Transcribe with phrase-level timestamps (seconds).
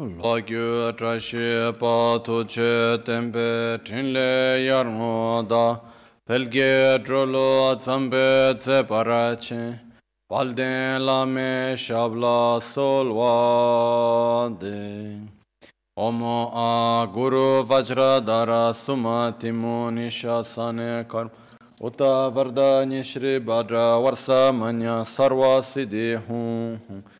[0.00, 5.76] Lāgyū trāshī pātū chē tēmbē tīnlē yār ngōdā
[6.24, 9.76] Pēlgē trōlō tsāmbē tsē parāchē
[10.32, 14.72] Pāldēn lāmē shāblā sōlvādē
[16.08, 21.36] Omo ā guru vajra dārā sumā tīmū nishā sāne karma
[21.80, 27.19] Uta vardāni shri bādrā varsā mañā sarvā siddhi hūm hūm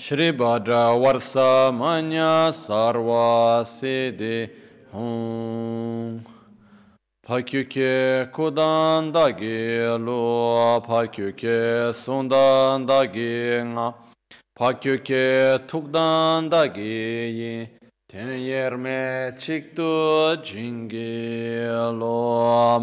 [0.00, 4.50] Shri Bhadra Varsa Manya Sarva Siddhi
[4.92, 6.22] Hum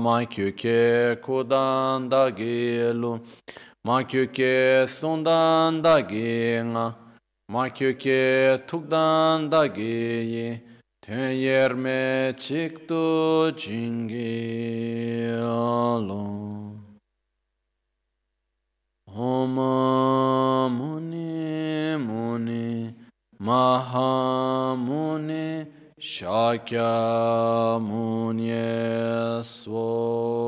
[0.04, 3.20] Pakyuke Kudan Dagi Lu
[3.86, 6.96] Pakyuke Sundan Dagi Nga
[7.51, 10.61] 마큐케 툭단다기
[11.01, 14.19] 테예르메 직도 징기로
[19.07, 22.95] 오마 무니 무니
[23.39, 25.65] 마하 무니
[25.99, 28.51] 샤캬 무니
[29.43, 30.39] 스와하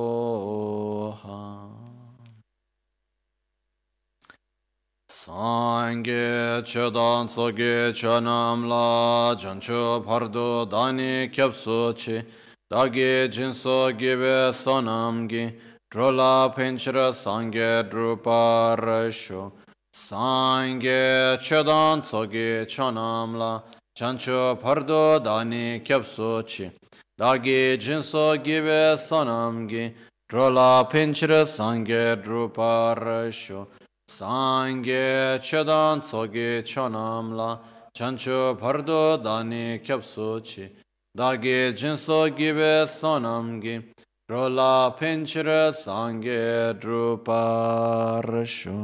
[5.91, 12.23] changi chedan tsogi chanamla chanchu pardu dani kyabsu chi.
[12.71, 15.53] Dagi jinsu gibe sonamgi
[15.91, 19.51] drola pinchira sangi drupa rashu
[19.93, 23.63] sangi chedan tsogi chanamla
[23.99, 26.71] chanchu pardu dani kyabsu chi.
[27.19, 29.93] Dagi jinsu gibe sonamgi
[30.29, 33.67] drola pinchira sangi drupa rashu
[34.11, 37.61] Sangye chedan tsoge chonamla
[37.95, 40.69] chancho pardo dani kyapso chi
[41.17, 43.93] dagi jinso gibe sonamgi
[44.29, 48.81] rola pinchira sangye druparshu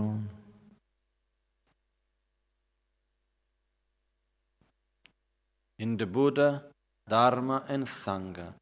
[5.78, 6.64] In the Buddha,
[7.08, 8.54] Dharma and Sangha,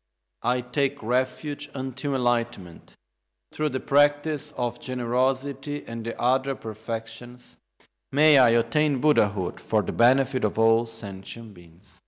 [0.42, 2.94] I take refuge until enlightenment
[3.54, 7.56] through the practice of generosity and the other perfections,
[8.10, 12.00] may I attain Buddhahood for the benefit of all sentient beings.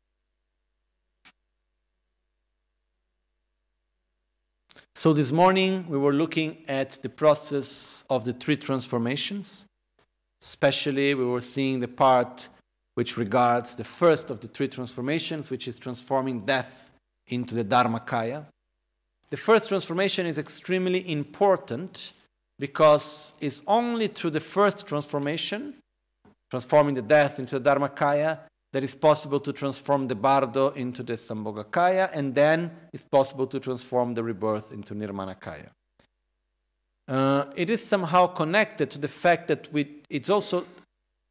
[4.93, 9.67] So, this morning we were looking at the process of the three transformations.
[10.43, 12.49] Especially, we were seeing the part
[12.95, 16.91] which regards the first of the three transformations, which is transforming death
[17.28, 18.47] into the Dharmakaya.
[19.31, 22.12] The first transformation is extremely important
[22.59, 25.75] because it's only through the first transformation,
[26.50, 28.38] transforming the death into the Dharmakaya,
[28.72, 33.59] that it's possible to transform the Bardo into the Sambhogakaya, and then it's possible to
[33.59, 35.70] transform the rebirth into Nirmanakaya.
[37.09, 40.66] Uh, it is somehow connected to the fact that we, it's also,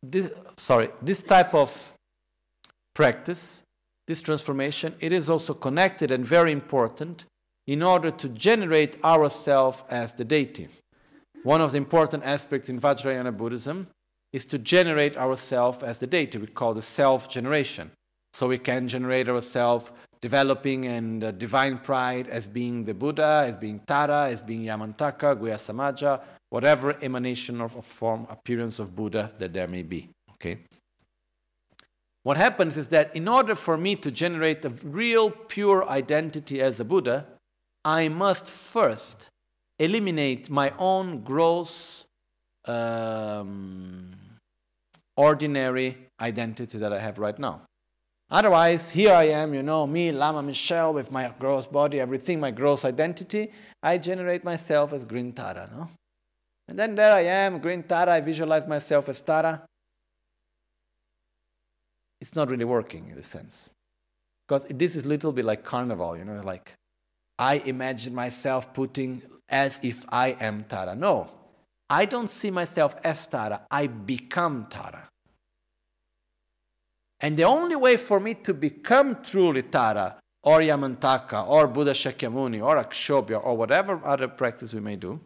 [0.02, 1.94] this, sorry, this type of
[2.94, 3.64] practice,
[4.08, 7.26] this transformation, it is also connected and very important
[7.68, 10.68] in order to generate ourselves as the deity.
[11.44, 13.88] One of the important aspects in Vajrayana Buddhism
[14.34, 16.38] is to generate ourselves as the deity.
[16.38, 17.92] We call the self generation.
[18.34, 23.56] So we can generate ourselves developing and uh, divine pride as being the Buddha, as
[23.56, 29.54] being Tara, as being Yamantaka, Guhya Samaja, whatever emanation or form, appearance of Buddha that
[29.54, 30.10] there may be.
[30.32, 30.58] Okay?
[32.24, 36.80] What happens is that in order for me to generate a real pure identity as
[36.80, 37.28] a Buddha,
[37.86, 39.30] I must first
[39.78, 42.08] eliminate my own gross,
[42.68, 44.16] um,
[45.16, 47.62] ordinary identity that I have right now.
[48.32, 52.50] Otherwise, here I am, you know, me, Lama Michel, with my gross body, everything, my
[52.50, 53.52] gross identity.
[53.84, 55.88] I generate myself as Green Tara, no?
[56.68, 59.64] And then there I am, Green Tara, I visualize myself as Tara.
[62.20, 63.70] It's not really working in a sense.
[64.48, 66.74] Because this is a little bit like carnival, you know, like
[67.38, 70.96] I imagine myself putting as if I am Tara.
[70.96, 71.30] No,
[71.90, 73.66] I don't see myself as Tara.
[73.70, 75.10] I become Tara.
[77.20, 82.64] And the only way for me to become truly Tara, or Yamantaka, or Buddha Shakyamuni,
[82.64, 85.20] or Akshobhya, or whatever other practice we may do,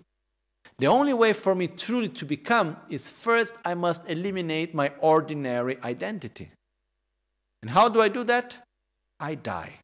[0.77, 5.77] the only way for me truly to become is first I must eliminate my ordinary
[5.83, 6.51] identity.
[7.61, 8.59] And how do I do that?
[9.19, 9.79] I die.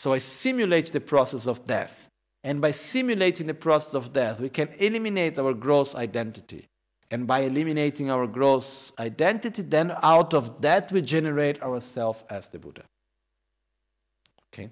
[0.00, 2.08] So I simulate the process of death.
[2.42, 6.64] And by simulating the process of death, we can eliminate our gross identity.
[7.10, 12.58] And by eliminating our gross identity, then out of that we generate ourselves as the
[12.58, 12.84] Buddha.
[14.48, 14.70] Okay?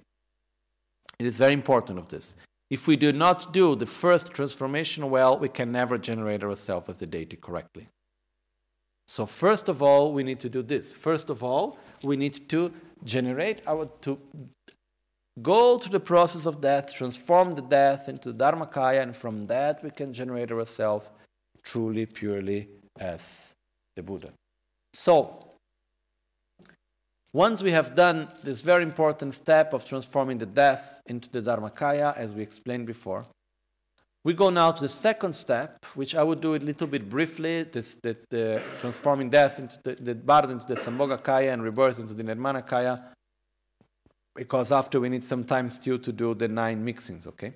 [1.18, 2.34] It is very important of this.
[2.70, 6.96] If we do not do the first transformation well, we can never generate ourselves as
[6.96, 7.88] the deity correctly.
[9.06, 10.94] So first of all, we need to do this.
[10.94, 12.72] First of all, we need to
[13.04, 14.18] generate our to
[15.42, 19.82] go through the process of death, transform the death into the Dharmakaya, and from that
[19.82, 21.08] we can generate ourselves
[21.62, 22.68] truly, purely
[22.98, 23.54] as
[23.96, 24.32] the Buddha.
[24.92, 25.44] So,
[27.32, 32.16] once we have done this very important step of transforming the death into the Dharmakaya,
[32.16, 33.26] as we explained before,
[34.24, 37.08] we go now to the second step, which I would do it a little bit
[37.08, 42.24] briefly, this, the, transforming death into the, the into the Sambhogakaya and rebirth into the
[42.24, 43.12] Nirmanakaya,
[44.38, 47.54] because after we need some time still to do the nine mixings, okay?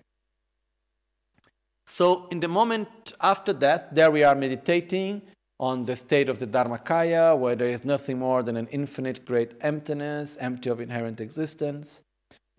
[1.86, 5.22] So in the moment after that, there we are meditating
[5.60, 9.54] on the state of the Dharmakaya, where there is nothing more than an infinite great
[9.60, 12.02] emptiness, empty of inherent existence,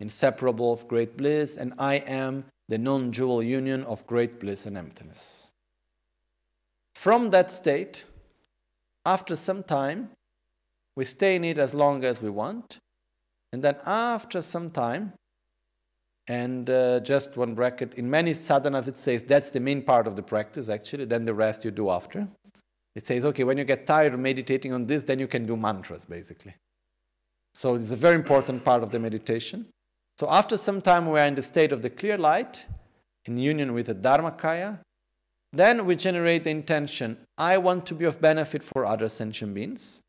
[0.00, 4.78] inseparable of great bliss, and I am the non dual union of great bliss and
[4.78, 5.50] emptiness.
[6.94, 8.04] From that state,
[9.04, 10.08] after some time,
[10.96, 12.78] we stay in it as long as we want,
[13.54, 15.12] and then after some time,
[16.26, 20.16] and uh, just one bracket, in many sadhanas it says that's the main part of
[20.16, 22.26] the practice actually, then the rest you do after.
[22.96, 25.56] It says, okay, when you get tired of meditating on this, then you can do
[25.56, 26.54] mantras, basically.
[27.52, 29.66] So it's a very important part of the meditation.
[30.18, 32.66] So after some time we are in the state of the clear light,
[33.24, 34.80] in union with the Dharmakaya,
[35.52, 40.00] then we generate the intention, I want to be of benefit for other sentient beings.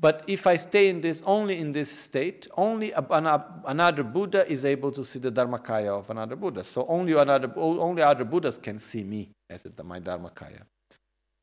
[0.00, 4.92] But if I stay in this only in this state, only another Buddha is able
[4.92, 6.62] to see the Dharmakaya of another Buddha.
[6.62, 10.62] So only another only other Buddhas can see me as my Dharmakaya.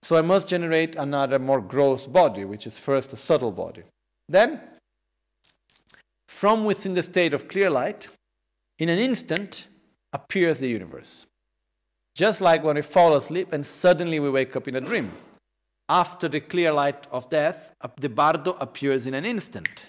[0.02, 3.84] So I must generate another more gross body, which is first a subtle body.
[4.30, 4.62] Then,
[6.28, 8.08] from within the state of clear light,
[8.78, 9.68] in an instant
[10.14, 11.28] appears the universe.
[12.14, 15.12] Just like when we fall asleep and suddenly we wake up in a dream.
[15.88, 19.86] After the clear light of death, the bardo appears in an instant.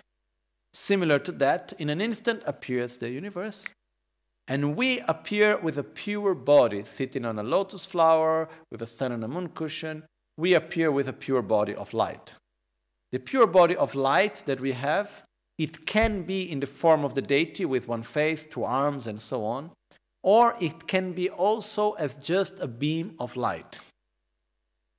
[0.74, 3.66] Similar to that, in an instant appears the universe.
[4.46, 9.12] And we appear with a pure body, sitting on a lotus flower, with a sun
[9.12, 10.04] and a moon cushion.
[10.36, 12.34] We appear with a pure body of light.
[13.10, 15.22] The pure body of light that we have,
[15.58, 19.20] it can be in the form of the deity with one face, two arms, and
[19.20, 19.70] so on,
[20.22, 23.78] or it can be also as just a beam of light,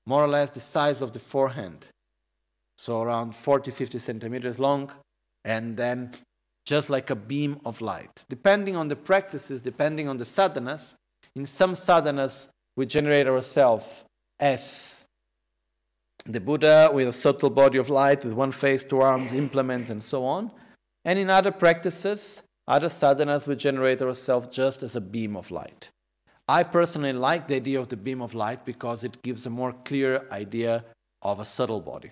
[0.07, 1.89] more or less the size of the forehand,
[2.77, 4.89] so around 40, 50 centimeters long,
[5.44, 6.13] and then
[6.65, 8.24] just like a beam of light.
[8.30, 10.95] Depending on the practices, depending on the sadhanas,
[11.36, 14.06] in some sadhanas we generate ourselves
[14.39, 15.04] as
[16.25, 20.01] the Buddha with a subtle body of light, with one face, two arms, implements, and
[20.01, 20.51] so on.
[21.03, 25.89] And in other practices, other sadhanas, we generate ourselves just as a beam of light.
[26.48, 29.74] I personally like the idea of the beam of light because it gives a more
[29.74, 30.86] clear idea
[31.22, 32.12] of a subtle body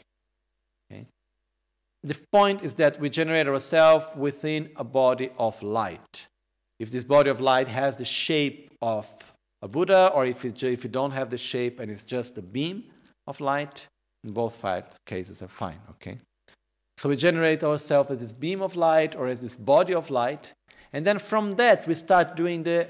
[2.05, 6.27] the point is that we generate ourselves within a body of light.
[6.79, 10.89] If this body of light has the shape of a Buddha, or if if you
[10.89, 12.83] don't have the shape and it's just a beam
[13.25, 13.87] of light,
[14.23, 14.63] in both
[15.07, 16.19] cases are fine, okay?
[16.97, 20.53] So we generate ourselves as this beam of light or as this body of light,
[20.93, 22.87] and then from that we start doing the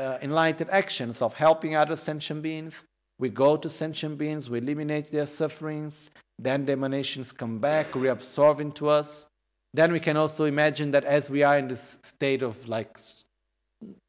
[0.00, 2.84] uh, enlightened actions of helping other sentient beings.
[3.18, 8.60] We go to sentient beings, we eliminate their sufferings, then the emanations come back, reabsorb
[8.60, 9.26] into us.
[9.74, 12.98] Then we can also imagine that as we are in this state of like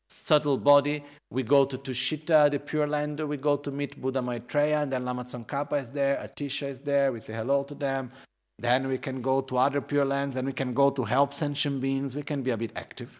[0.09, 4.83] subtle body, we go to Tushita, the Pure Lander, we go to meet Buddha Maitreya,
[4.83, 8.11] and then Lama Tsongkhapa is there, Atisha is there, we say hello to them.
[8.59, 11.81] Then we can go to other Pure Lands, and we can go to help sentient
[11.81, 13.19] beings, we can be a bit active.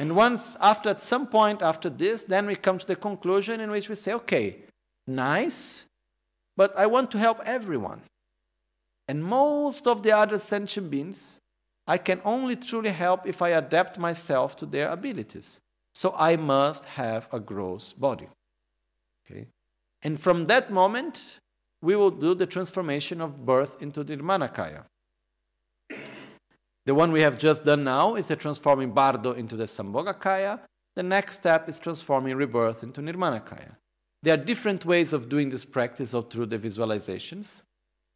[0.00, 3.70] And once, after at some point after this, then we come to the conclusion in
[3.70, 4.56] which we say, okay,
[5.06, 5.84] nice,
[6.56, 8.00] but I want to help everyone.
[9.08, 11.38] And most of the other sentient beings,
[11.86, 15.60] I can only truly help if I adapt myself to their abilities.
[15.92, 18.28] So I must have a gross body.
[19.26, 19.48] Okay?
[20.00, 21.40] And from that moment,
[21.82, 24.84] we will do the transformation of birth into the Nirmanakaya.
[26.86, 30.60] The one we have just done now is the transforming Bardo into the Sambhogakaya.
[30.96, 33.76] The next step is transforming rebirth into Nirmanakaya.
[34.22, 37.62] There are different ways of doing this practice or through the visualizations.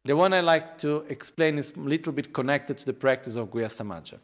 [0.03, 3.49] The one I like to explain is a little bit connected to the practice of
[3.49, 4.19] Guhya Samaja,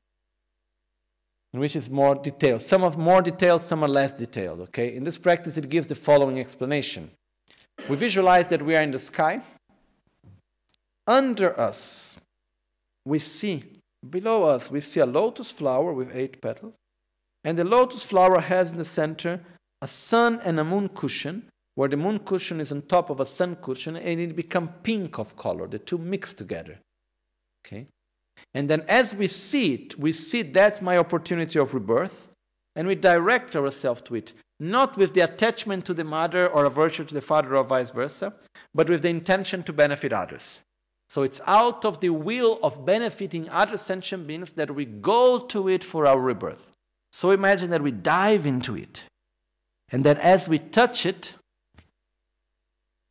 [1.52, 2.62] which is more detailed.
[2.62, 4.60] Some are more detailed, some are less detailed.
[4.62, 7.10] Okay, in this practice, it gives the following explanation:
[7.90, 9.42] We visualize that we are in the sky.
[11.08, 12.16] Under us,
[13.04, 13.64] we see
[14.10, 16.74] below us we see a lotus flower with eight petals,
[17.43, 19.41] and the lotus flower has in the center
[19.81, 23.25] a sun and a moon cushion where the moon cushion is on top of a
[23.25, 26.79] sun cushion and it becomes pink of color the two mix together.
[27.65, 27.88] Okay?
[28.53, 32.27] And then as we see it we see that's my opportunity of rebirth
[32.75, 37.05] and we direct ourselves to it not with the attachment to the mother or aversion
[37.08, 38.34] to the father or vice versa
[38.74, 40.62] but with the intention to benefit others
[41.12, 45.68] so it's out of the will of benefiting other sentient beings that we go to
[45.68, 46.72] it for our rebirth
[47.12, 49.03] so imagine that we dive into it
[49.91, 51.36] and then as we touch it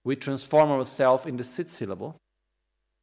[0.04, 2.16] we transform ourselves in the sit syllable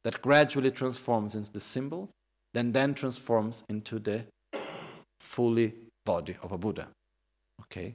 [0.04, 2.08] that gradually transforms into the symbol,
[2.54, 4.24] then then transforms into the
[5.20, 5.74] fully
[6.04, 6.88] body of a Buddha.
[7.62, 7.94] Okay?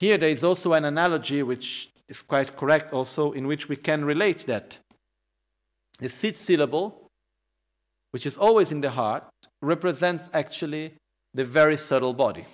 [0.00, 4.04] Here there is also an analogy which is quite correct also in which we can
[4.04, 4.78] relate that.
[5.98, 7.10] The sit syllable,
[8.10, 9.26] which is always in the heart,
[9.60, 10.94] represents actually
[11.34, 12.44] the very subtle body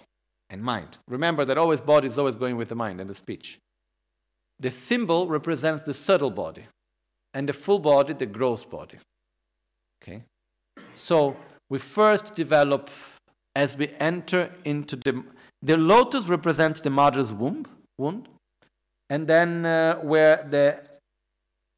[0.50, 0.98] and mind.
[1.08, 3.58] Remember that always body is always going with the mind and the speech.
[4.60, 6.64] The symbol represents the subtle body,
[7.34, 8.98] and the full body, the gross body.
[10.02, 10.22] Okay?
[10.94, 11.36] So
[11.68, 12.88] we first develop
[13.56, 15.24] as we enter into the
[15.62, 17.64] the lotus represents the mother's womb
[17.96, 18.28] wound,
[19.08, 20.82] and then uh, where the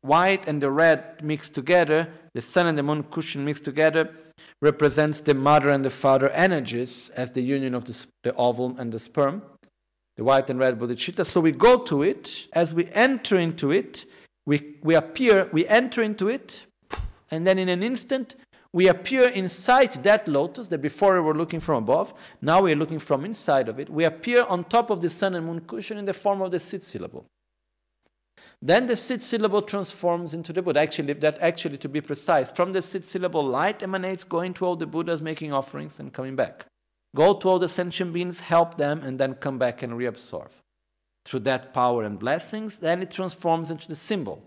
[0.07, 4.15] white and the red mixed together, the sun and the moon cushion mixed together,
[4.63, 8.93] represents the mother and the father energies as the union of the, the ovum and
[8.93, 9.43] the sperm
[10.17, 11.25] the white and red bodhicitta.
[11.25, 12.47] So we go to it.
[12.53, 14.07] As we enter into it,
[14.47, 16.63] we, we appear, we enter into it,
[17.31, 18.37] and then in an instant,
[18.73, 22.15] we appear inside that lotus that before we were looking from above.
[22.43, 23.89] Now we are looking from inside of it.
[23.89, 26.61] We appear on top of the sun and moon cushion in the form of the
[26.61, 27.27] sit syllable.
[28.63, 30.81] Then the sit syllable transforms into the Buddha.
[30.81, 34.77] Actually, that actually, to be precise, from the sit syllable, light emanates, going to all
[34.77, 36.67] the Buddhas, making offerings, and coming back.
[37.15, 40.49] Go to all the sentient beings, help them, and then come back and reabsorb.
[41.25, 44.47] Through that power and blessings, then it transforms into the symbol.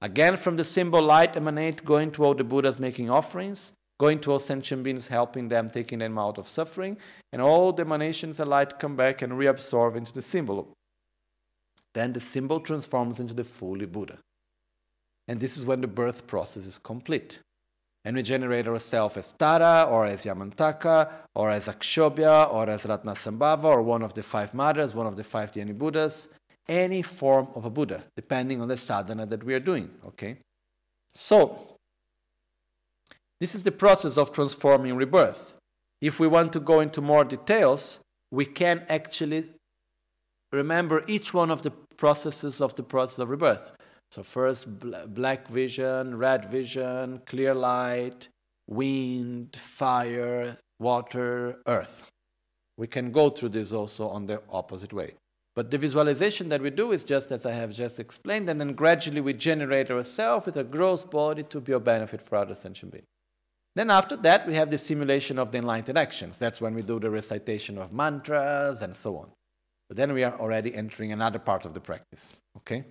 [0.00, 4.32] Again, from the symbol, light emanate, going to all the Buddhas making offerings, going to
[4.32, 6.96] all sentient beings, helping them, taking them out of suffering,
[7.32, 10.72] and all the emanations of light come back and reabsorb into the symbol.
[11.94, 14.18] Then the symbol transforms into the fully Buddha.
[15.26, 17.40] And this is when the birth process is complete
[18.04, 23.64] and we generate ourselves as Tara or as Yamantaka or as Akshobhya or as Ratnasambhava
[23.64, 26.28] or one of the five mothers, one of the five Dhyani Buddhas,
[26.68, 29.90] any form of a Buddha, depending on the sadhana that we are doing.
[30.06, 30.38] Okay?
[31.14, 31.76] So,
[33.38, 35.54] this is the process of transforming rebirth.
[36.00, 39.44] If we want to go into more details, we can actually
[40.52, 43.72] remember each one of the processes of the process of rebirth.
[44.10, 48.28] So first bl black vision, red vision, clear light,
[48.66, 52.10] wind, fire, water, earth.
[52.76, 55.14] We can go through this also on the opposite way.
[55.54, 58.72] But the visualization that we do is just as I have just explained, and then
[58.72, 62.92] gradually we generate ourselves with a gross body to be of benefit for other sentient
[62.92, 63.06] beings.
[63.76, 66.38] Then after that, we have the simulation of the enlightened actions.
[66.38, 69.30] That's when we do the recitation of mantras and so on.
[69.90, 72.40] But then we are already entering another part of the practice.
[72.58, 72.84] Okay?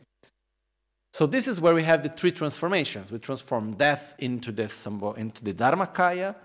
[1.13, 3.09] So this is where we have the three transformations.
[3.09, 4.63] We transform death into the,
[5.15, 6.35] into the Dharmakaya.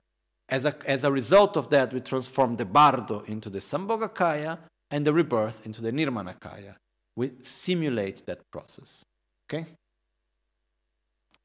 [0.49, 4.59] As a, as a result of that, we transform the Bardo into the Sambhogakaya
[4.93, 6.77] and the rebirth into the Nirmanakaya.
[7.17, 9.05] We simulate that process.
[9.51, 9.67] Okay?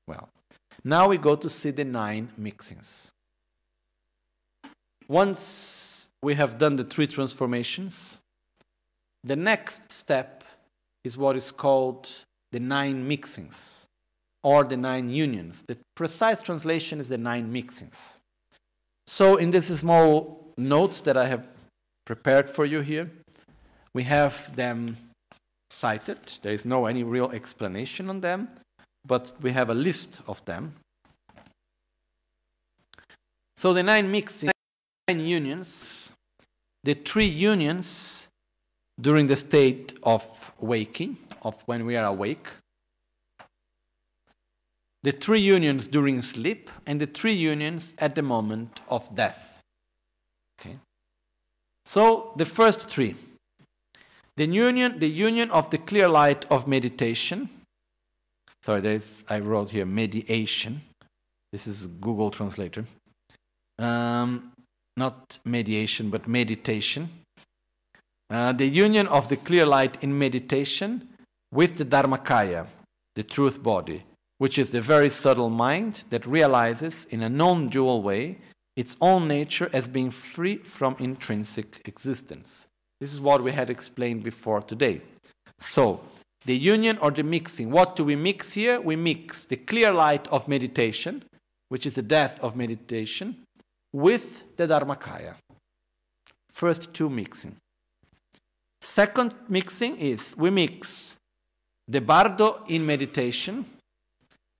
[0.07, 0.29] Well,
[0.83, 3.09] now we go to see the nine mixings.
[5.07, 8.21] Once we have done the three transformations,
[9.23, 10.43] the next step
[11.03, 12.09] is what is called
[12.51, 13.85] the nine mixings
[14.43, 15.63] or the nine unions.
[15.67, 18.19] The precise translation is the nine mixings.
[19.07, 21.45] So in this small notes that I have
[22.05, 23.11] prepared for you here,
[23.93, 24.97] we have them
[25.69, 26.19] cited.
[26.41, 28.49] There is no any real explanation on them,
[29.05, 30.75] but we have a list of them.
[33.57, 34.51] So the nine mixings,
[35.07, 36.13] nine unions,
[36.83, 38.28] the three unions
[38.99, 42.47] during the state of waking, of when we are awake.
[45.03, 49.61] the three unions during sleep, and the three unions at the moment of death.
[50.59, 50.77] Okay.
[51.85, 53.15] So the first three.
[54.35, 57.49] The union, the union of the clear light of meditation.
[58.63, 60.81] Sorry, there is, I wrote here mediation.
[61.51, 62.85] This is Google Translator.
[63.77, 64.51] Um,
[64.97, 67.09] not mediation, but meditation.
[68.29, 71.07] Uh, the union of the clear light in meditation
[71.51, 72.67] with the Dharmakaya,
[73.15, 74.03] the truth body,
[74.37, 78.37] which is the very subtle mind that realizes in a non dual way
[78.75, 82.67] its own nature as being free from intrinsic existence.
[82.99, 85.01] This is what we had explained before today.
[85.59, 86.01] So,
[86.45, 87.71] the union or the mixing.
[87.71, 88.79] What do we mix here?
[88.79, 91.23] We mix the clear light of meditation,
[91.67, 93.43] which is the death of meditation,
[93.91, 95.35] with the Dharmakaya.
[96.49, 97.57] First two mixing.
[98.81, 101.17] Second mixing is we mix
[101.87, 103.65] the bardo in meditation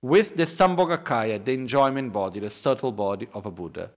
[0.02, 3.90] with the Sambhogakaya, the enjoyment body, the subtle body of a Buddha.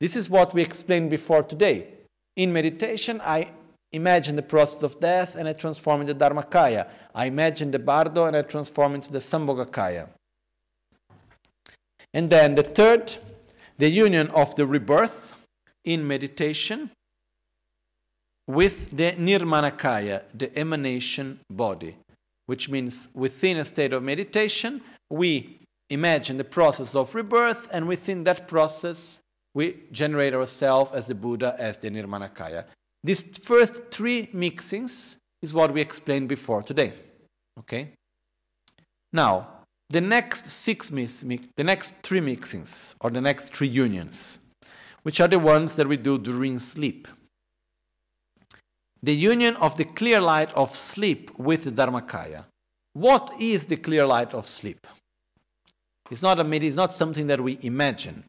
[0.00, 1.88] This is what we explained before today.
[2.36, 3.50] In meditation, I
[3.92, 6.88] imagine the process of death and I transform into the Dharmakaya.
[7.14, 10.08] I imagine the bardo and I transform into the Sambhogakaya.
[12.14, 13.16] And then the third,
[13.76, 15.46] the union of the rebirth
[15.84, 16.90] in meditation
[18.48, 21.96] with the Nirmanakaya, the emanation body,
[22.46, 25.58] which means within a state of meditation, we
[25.90, 29.20] imagine the process of rebirth, and within that process,
[29.54, 32.64] we generate ourselves as the Buddha, as the Nirmanakaya.
[33.04, 36.92] These first three mixings is what we explained before today.
[37.60, 37.92] Okay?
[39.12, 39.48] Now,
[39.90, 44.38] the next six mix, the next three mixings, or the next three unions,
[45.02, 47.08] which are the ones that we do during sleep.
[49.02, 52.44] The union of the clear light of sleep with the Dharmakaya.
[52.94, 54.86] What is the clear light of sleep?
[56.10, 58.24] It's not, a, it's not something that we imagine.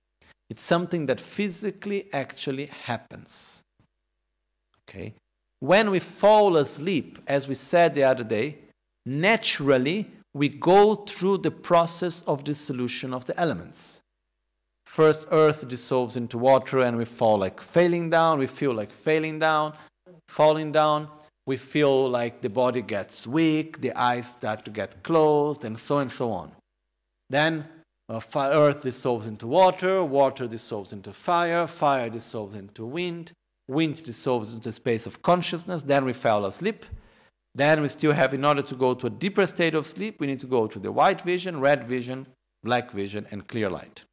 [0.49, 3.61] It's something that physically actually happens.
[4.87, 5.13] Okay?
[5.59, 8.59] When we fall asleep, as we said the other day,
[9.05, 14.01] naturally we go through the process of dissolution of the elements.
[14.85, 19.39] First, earth dissolves into water and we fall like falling down, we feel like falling
[19.39, 19.73] down,
[20.29, 21.09] falling down
[21.49, 25.97] we feel like the body gets weak, the eyes start to get closed, and so
[25.97, 26.51] and so on.
[27.27, 27.67] Then
[28.07, 33.31] uh, earth dissolves into water, water dissolves into fire, fire dissolves into wind,
[33.67, 36.85] wind dissolves into the space of consciousness, then we fall asleep.
[37.55, 40.27] Then we still have, in order to go to a deeper state of sleep, we
[40.27, 42.27] need to go to the white vision, red vision,
[42.63, 44.03] black vision, and clear light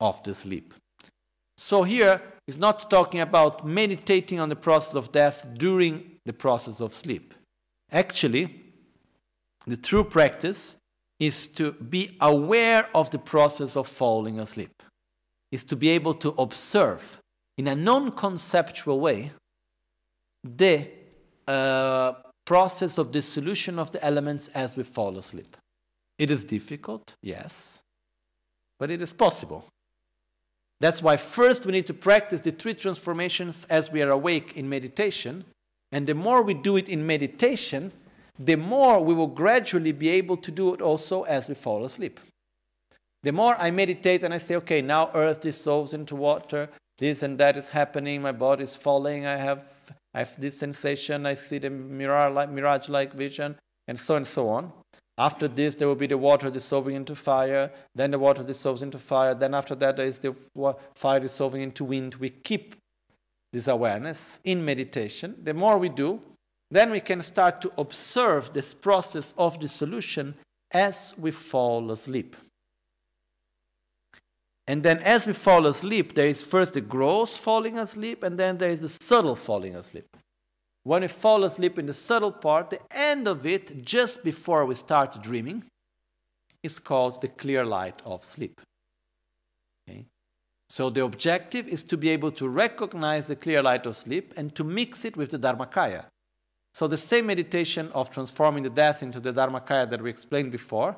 [0.00, 0.74] of the sleep.
[1.56, 5.92] So here is not talking about meditating on the process of death during
[6.26, 7.32] the process of sleep.
[7.92, 8.44] Actually,
[9.68, 10.76] the true practice
[11.20, 14.82] is to be aware of the process of falling asleep,
[15.52, 17.20] is to be able to observe
[17.56, 19.30] in a non conceptual way
[20.42, 20.88] the
[21.46, 22.12] uh,
[22.44, 25.56] process of dissolution of the elements as we fall asleep.
[26.18, 27.80] It is difficult, yes,
[28.80, 29.62] but it is possible.
[30.80, 34.68] That's why first we need to practice the three transformations as we are awake in
[34.68, 35.44] meditation.
[35.92, 37.92] And the more we do it in meditation,
[38.38, 42.18] the more we will gradually be able to do it also as we fall asleep.
[43.22, 47.36] The more I meditate and I say, okay, now earth dissolves into water, this and
[47.38, 51.58] that is happening, my body is falling, I have, I have this sensation, I see
[51.58, 54.72] the mirage like vision, and so and so on.
[55.20, 58.98] After this, there will be the water dissolving into fire, then the water dissolves into
[58.98, 60.34] fire, then after that, there is the
[60.94, 62.14] fire dissolving into wind.
[62.14, 62.74] We keep
[63.52, 66.22] this awareness in meditation, the more we do,
[66.70, 70.36] then we can start to observe this process of dissolution
[70.72, 72.34] as we fall asleep.
[74.66, 78.56] And then as we fall asleep, there is first the gross falling asleep, and then
[78.56, 80.16] there is the subtle falling asleep.
[80.82, 84.74] When we fall asleep in the subtle part, the end of it, just before we
[84.74, 85.64] start dreaming,
[86.62, 88.60] is called the clear light of sleep.
[89.88, 90.06] Okay?
[90.68, 94.54] So the objective is to be able to recognize the clear light of sleep and
[94.54, 96.06] to mix it with the Dharmakaya.
[96.72, 100.96] So the same meditation of transforming the death into the Dharmakaya that we explained before,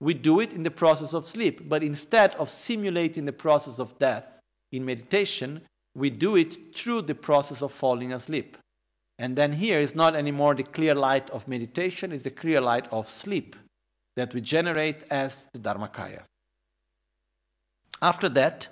[0.00, 1.68] we do it in the process of sleep.
[1.68, 4.38] But instead of simulating the process of death
[4.70, 5.62] in meditation,
[5.94, 8.58] we do it through the process of falling asleep.
[9.24, 12.86] And then here is not anymore the clear light of meditation, it's the clear light
[12.92, 13.56] of sleep
[14.16, 16.24] that we generate as the Dharmakaya.
[18.02, 18.68] After that,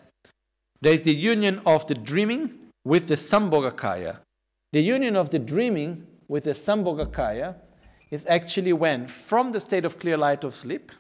[0.82, 4.18] there is the union of the dreaming with the Sambhogakaya.
[4.72, 7.54] The union of the dreaming with the Sambhogakaya
[8.10, 10.92] is actually when, from the state of clear light of sleep,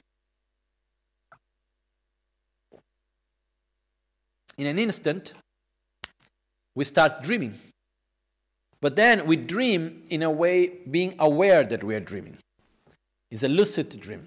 [4.56, 5.34] in an instant,
[6.74, 7.58] we start dreaming.
[8.82, 12.36] But then we dream in a way being aware that we are dreaming.
[13.30, 14.26] It's a lucid dream.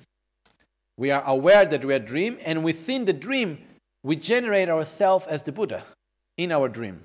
[0.97, 3.59] We are aware that we are dream, and within the dream,
[4.01, 5.83] we generate ourselves as the Buddha
[6.37, 7.03] in our dream.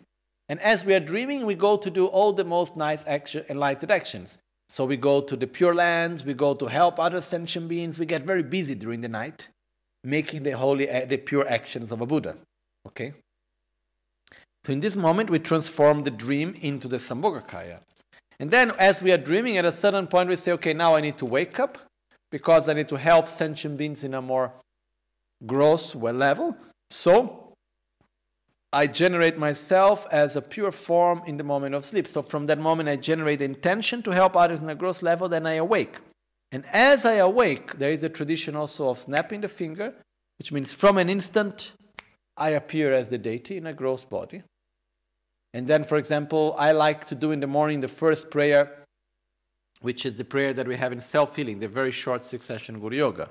[0.48, 3.90] And as we are dreaming, we go to do all the most nice action, enlightened
[3.90, 4.38] actions.
[4.68, 7.98] So we go to the Pure Lands, we go to help other sentient beings.
[7.98, 9.48] We get very busy during the night,
[10.04, 12.36] making the holy, the pure actions of a Buddha.
[12.86, 13.14] Okay.
[14.64, 17.80] So in this moment, we transform the dream into the Sambhogakaya.
[18.38, 21.00] And then, as we are dreaming, at a certain point, we say, okay, now I
[21.00, 21.78] need to wake up
[22.30, 24.52] because I need to help sentient beings in a more
[25.46, 26.56] gross level.
[26.90, 27.54] So
[28.72, 32.06] I generate myself as a pure form in the moment of sleep.
[32.06, 35.46] So from that moment, I generate intention to help others in a gross level, then
[35.46, 35.96] I awake.
[36.52, 39.94] And as I awake, there is a tradition also of snapping the finger,
[40.38, 41.72] which means from an instant,
[42.36, 44.42] I appear as the deity in a gross body.
[45.52, 48.84] And then, for example, I like to do in the morning the first prayer,
[49.80, 52.96] which is the prayer that we have in self healing, the very short succession Guru
[52.96, 53.30] Yoga.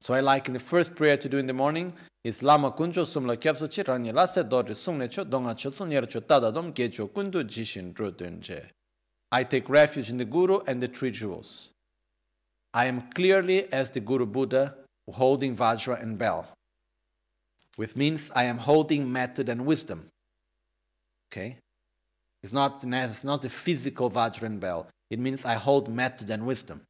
[0.00, 1.92] So I like in the first prayer to do in the morning
[2.24, 6.52] is Lama Kunjo Sumla Kyapso Chi Lase Dodri Sungne Cho Donga Cho Sunyer Cho Tada
[6.52, 8.64] Dom Gecho Kundu Jishin Drudunje.
[9.30, 11.70] I take refuge in the Guru and the three jewels.
[12.74, 14.74] I am clearly as the Guru Buddha
[15.12, 16.46] holding Vajra and bell,
[17.76, 20.06] which means I am holding method and wisdom.
[21.32, 21.58] Okay?
[22.42, 24.88] It's not, it's not the physical Vajra and bell.
[25.10, 26.82] It means I hold method and wisdom,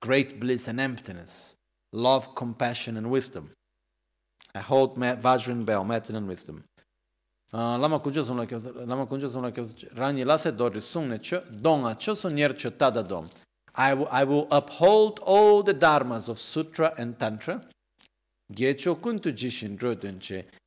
[0.00, 1.54] great bliss and emptiness
[1.92, 3.50] love, compassion, and wisdom.
[4.54, 6.64] I hold Vajran bell, method and wisdom.
[7.52, 12.70] Uh, lama kunjo son like rani lase dori sungne cho donga cho son yer cho
[12.70, 13.28] tada dom.
[13.74, 17.60] I will uphold all the dharmas of sutra and tantra.
[17.60, 18.39] Gecho kuntu jishin drodenche.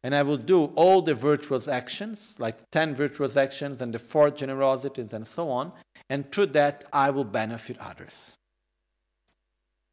[0.04, 4.00] And I will do all the virtuous actions, like the ten virtuous actions and the
[4.00, 5.72] four generosities and so on.
[6.10, 8.36] And through that, I will benefit others.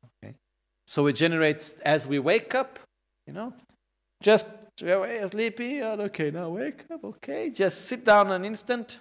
[0.05, 0.35] Okay?
[0.87, 2.79] So it generates as we wake up,
[3.27, 3.55] you know,
[4.23, 8.99] just sleepy, okay, now wake up, okay, just sit down an instant,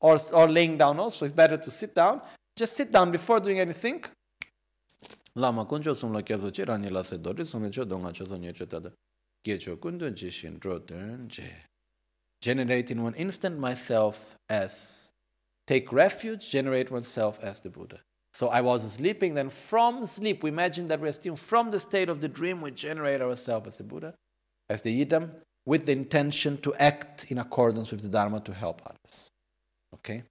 [0.00, 1.24] or, or laying down also.
[1.24, 2.20] It's better to sit down.
[2.56, 4.04] Just sit down before doing anything.
[5.34, 8.52] Lama kuncho sumla kyabso chi rani la se dori sume cho donga cho so nye
[8.52, 8.92] cho tada.
[9.44, 10.78] Gyecho kundun chi shin dro
[11.26, 11.50] je.
[12.40, 15.12] Generate in one instant myself as,
[15.66, 18.00] take refuge, generate oneself as the Buddha.
[18.32, 22.08] So I was sleeping, then from sleep, we imagine that we're still from the state
[22.08, 24.14] of the dream, we generate ourselves as the Buddha,
[24.68, 25.30] as the Yidam,
[25.64, 29.30] with the intention to act in accordance with the Dharma to help others.
[29.94, 30.24] Okay?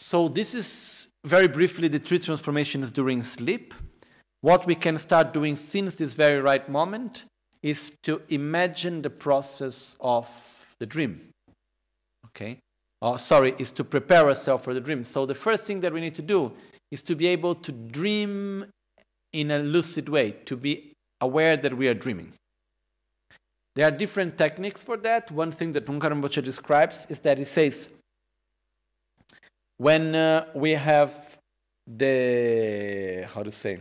[0.00, 3.74] So this is very briefly the three transformations during sleep.
[4.42, 7.24] What we can start doing since this very right moment
[7.64, 11.30] is to imagine the process of the dream.
[12.26, 12.60] Okay?
[13.02, 15.02] oh, sorry, is to prepare ourselves for the dream.
[15.02, 16.52] So the first thing that we need to do
[16.92, 18.66] is to be able to dream
[19.32, 22.32] in a lucid way, to be aware that we are dreaming.
[23.74, 25.32] There are different techniques for that.
[25.32, 27.90] One thing that Rinpoche describes is that he says,
[29.78, 31.38] when uh, we have
[31.86, 33.78] the, how to say,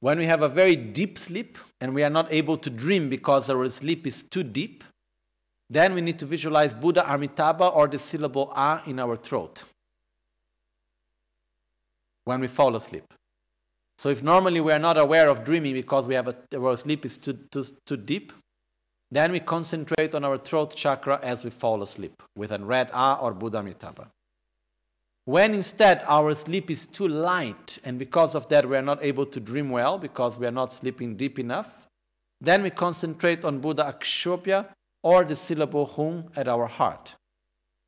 [0.00, 3.48] when we have a very deep sleep and we are not able to dream because
[3.48, 4.84] our sleep is too deep,
[5.70, 9.62] then we need to visualize Buddha Amitabha or the syllable A in our throat
[12.24, 13.04] when we fall asleep.
[13.98, 17.04] So if normally we are not aware of dreaming because we have a, our sleep
[17.04, 18.32] is too, too, too deep,
[19.10, 23.18] then we concentrate on our throat chakra as we fall asleep with a red A
[23.20, 24.10] or Buddha Amitabha.
[25.24, 29.24] When instead our sleep is too light and because of that we are not able
[29.26, 31.88] to dream well because we are not sleeping deep enough,
[32.40, 34.66] then we concentrate on Buddha Akshobhya
[35.02, 37.14] or the syllable hum at our heart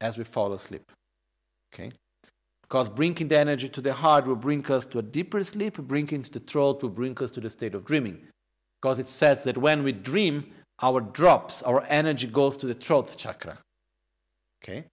[0.00, 0.90] as we fall asleep.
[1.72, 1.92] Okay?
[2.62, 6.22] Because bringing the energy to the heart will bring us to a deeper sleep, bringing
[6.22, 8.22] to the throat will bring us to the state of dreaming.
[8.80, 10.46] Because it says that when we dream,
[10.82, 13.58] our drops, our energy goes to the throat chakra.
[14.62, 14.86] Okay?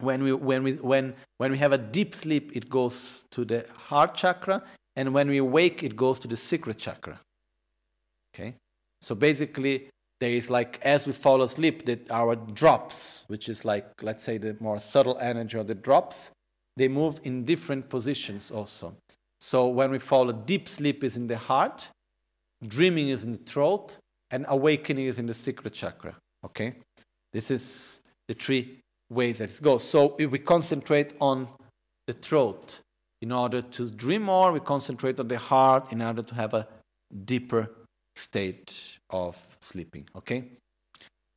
[0.00, 3.66] When we, when, we, when, when we have a deep sleep, it goes to the
[3.74, 4.62] heart chakra,
[4.94, 7.18] and when we wake, it goes to the secret chakra.
[8.32, 8.54] Okay?
[9.00, 9.88] So basically,
[10.20, 14.38] there is like as we fall asleep that our drops which is like let's say
[14.38, 16.30] the more subtle energy or the drops
[16.76, 18.94] they move in different positions also
[19.40, 21.88] so when we fall a deep sleep is in the heart
[22.66, 23.96] dreaming is in the throat
[24.30, 26.74] and awakening is in the secret chakra okay
[27.32, 28.78] this is the three
[29.10, 31.48] ways that it goes so if we concentrate on
[32.06, 32.80] the throat
[33.22, 36.66] in order to dream more we concentrate on the heart in order to have a
[37.24, 37.70] deeper
[38.18, 40.08] state of sleeping.
[40.16, 40.44] Okay?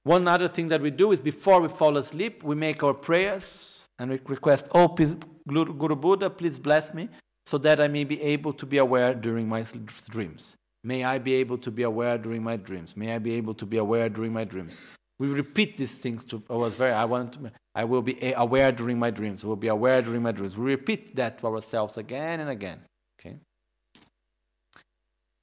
[0.04, 3.86] One other thing that we do is before we fall asleep, we make our prayers
[4.00, 5.16] and we request, Oh, please,
[5.48, 7.08] Guru Buddha, please bless me
[7.46, 9.64] so that I may be able to be aware during my
[10.10, 10.56] dreams.
[10.84, 12.98] May I be able to be aware during my dreams.
[12.98, 14.82] May I be able to be aware during my dreams.
[15.22, 17.38] We repeat these things to was very I want
[17.76, 19.44] I will be aware during my dreams.
[19.44, 20.58] I will be aware during my dreams.
[20.58, 22.80] We repeat that to ourselves again and again.
[23.20, 23.36] Okay.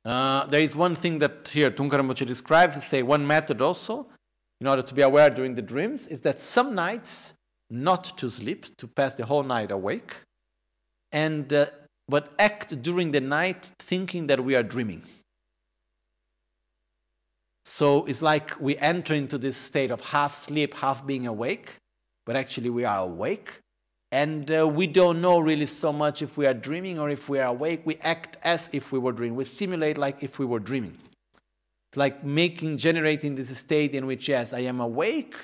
[0.04, 2.84] Uh, there is one thing that here Rinpoche describes.
[2.84, 4.08] Say one method also,
[4.60, 7.34] in order to be aware during the dreams, is that some nights
[7.70, 10.12] not to sleep, to pass the whole night awake,
[11.12, 11.66] and uh,
[12.08, 15.04] but act during the night thinking that we are dreaming.
[17.70, 21.76] So it's like we enter into this state of half sleep, half being awake,
[22.24, 23.60] but actually we are awake.
[24.10, 27.38] And uh, we don't know really so much if we are dreaming or if we
[27.40, 27.82] are awake.
[27.84, 29.36] We act as if we were dreaming.
[29.36, 30.96] We simulate like if we were dreaming.
[31.90, 35.36] It's like making, generating this state in which, yes, I am awake,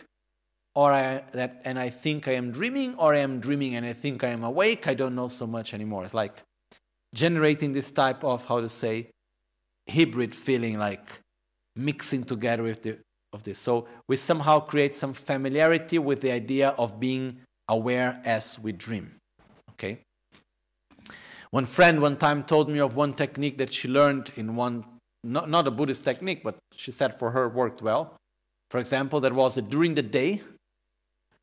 [0.74, 3.92] or I, that, and I think I am dreaming, or I am dreaming and I
[3.92, 4.88] think I am awake.
[4.88, 6.06] I don't know so much anymore.
[6.06, 6.42] It's like
[7.14, 9.10] generating this type of, how to say,
[9.90, 11.20] hybrid feeling like
[11.76, 12.98] mixing together with the,
[13.32, 13.58] of this.
[13.58, 19.16] So we somehow create some familiarity with the idea of being aware as we dream.
[19.72, 19.98] Okay?
[21.50, 24.84] One friend one time told me of one technique that she learned in one,
[25.22, 28.16] not, not a Buddhist technique, but she said for her worked well.
[28.70, 30.42] For example, that was that during the day,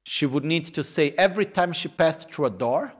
[0.05, 2.93] she would need to say every time she passed through a door,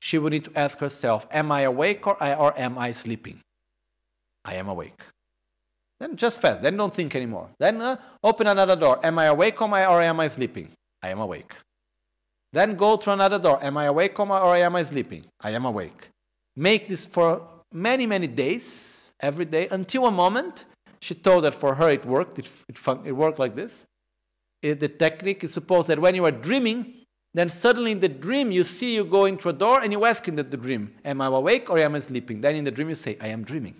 [0.00, 3.40] she would need to ask herself, Am I awake or, or am I sleeping?
[4.44, 5.02] I am awake.
[6.02, 6.62] Then just fast.
[6.62, 7.50] Then don't think anymore.
[7.60, 8.98] Then uh, open another door.
[9.06, 10.68] Am I awake or am I, or am I sleeping?
[11.00, 11.54] I am awake.
[12.52, 13.62] Then go to another door.
[13.62, 15.24] Am I awake or am I sleeping?
[15.40, 16.08] I am awake.
[16.56, 20.64] Make this for many, many days, every day, until a moment
[21.00, 22.40] she told that for her it worked.
[22.40, 23.86] It, it, it worked like this.
[24.60, 26.94] It, the technique is supposed that when you are dreaming,
[27.32, 30.26] then suddenly in the dream you see you go into a door and you ask
[30.26, 32.40] in the, the dream, Am I awake or am I sleeping?
[32.40, 33.76] Then in the dream you say, I am dreaming.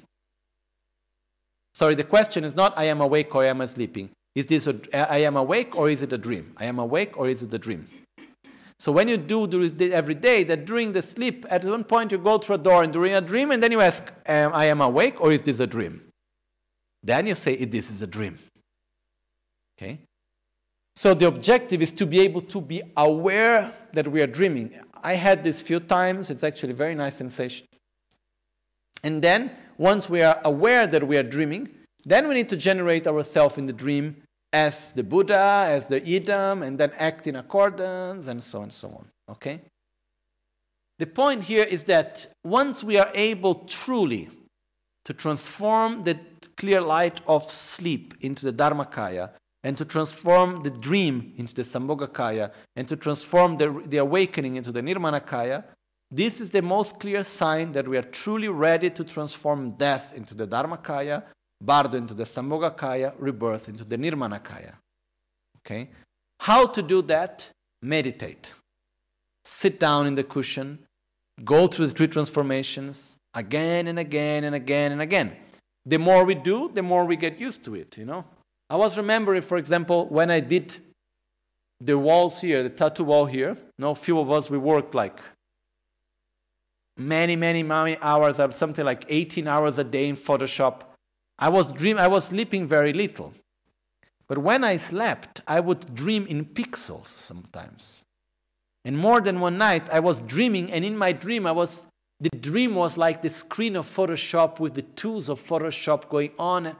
[1.74, 4.10] Sorry, the question is not I am awake or I am sleeping.
[4.34, 6.54] Is this a, I am awake or is it a dream?
[6.56, 7.86] I am awake or is it a dream?
[8.78, 9.46] So when you do
[9.92, 12.92] every day, that during the sleep, at one point you go through a door and
[12.92, 16.02] during a dream, and then you ask, I am awake or is this a dream?
[17.00, 18.38] Then you say, this is a dream.
[19.78, 20.00] Okay?
[20.96, 24.74] So the objective is to be able to be aware that we are dreaming.
[25.02, 26.28] I had this few times.
[26.28, 27.66] It's actually a very nice sensation.
[29.04, 29.50] And then
[29.82, 31.68] once we are aware that we are dreaming,
[32.04, 36.64] then we need to generate ourselves in the dream as the Buddha, as the Yidam,
[36.64, 39.04] and then act in accordance, and so on and so on.
[39.28, 39.60] Okay?
[41.00, 44.30] The point here is that once we are able truly
[45.04, 46.16] to transform the
[46.56, 49.30] clear light of sleep into the Dharmakaya,
[49.64, 54.70] and to transform the dream into the Sambhogakaya, and to transform the, the awakening into
[54.70, 55.64] the Nirmanakaya,
[56.14, 60.34] this is the most clear sign that we are truly ready to transform death into
[60.34, 61.22] the Dharmakaya,
[61.58, 64.74] Bardo into the Sambhogakaya, rebirth into the Nirmanakaya.
[65.60, 65.88] Okay?
[66.40, 67.48] How to do that?
[67.80, 68.52] Meditate.
[69.44, 70.80] Sit down in the cushion,
[71.44, 75.32] go through the three transformations again and again and again and again.
[75.86, 78.26] The more we do, the more we get used to it, you know?
[78.68, 80.76] I was remembering, for example, when I did
[81.80, 85.20] the walls here, the tattoo wall here, you know, few of us, we worked like
[86.96, 90.82] many, many, many hours, uh, something like 18 hours a day in Photoshop.
[91.38, 93.32] I was dream, I was sleeping very little.
[94.28, 98.04] But when I slept, I would dream in pixels sometimes.
[98.84, 101.86] And more than one night, I was dreaming, and in my dream, I was
[102.20, 106.76] the dream was like the screen of Photoshop with the tools of Photoshop going on.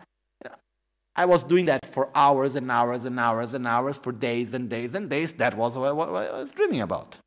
[1.17, 4.71] I was doing that for hours and hours and hours and hours, for days and
[4.71, 5.35] days and days.
[5.35, 7.19] That was what I was dreaming about.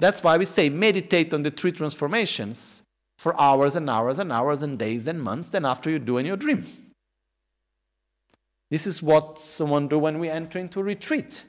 [0.00, 2.82] That's why we say meditate on the three transformations
[3.18, 6.26] for hours and hours and hours and days and months than after you do in
[6.26, 6.64] your dream.
[8.70, 11.46] This is what someone do when we enter into retreat.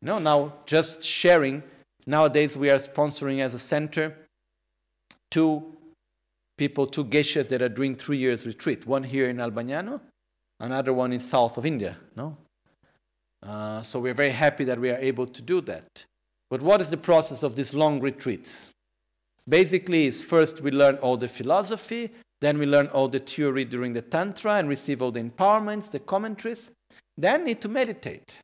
[0.00, 1.62] You know, now just sharing.
[2.06, 4.16] Nowadays we are sponsoring as a center
[5.30, 5.76] two
[6.56, 8.86] people, two geshes that are doing three years retreat.
[8.86, 10.00] One here in Albagnano,
[10.60, 11.96] another one in south of India.
[12.14, 12.36] No,
[13.42, 16.04] uh, so we're very happy that we are able to do that.
[16.54, 18.70] But what is the process of these long retreats?
[19.48, 23.92] Basically, is first we learn all the philosophy, then we learn all the theory during
[23.92, 26.70] the Tantra and receive all the empowerments, the commentaries.
[27.18, 28.38] Then need to meditate,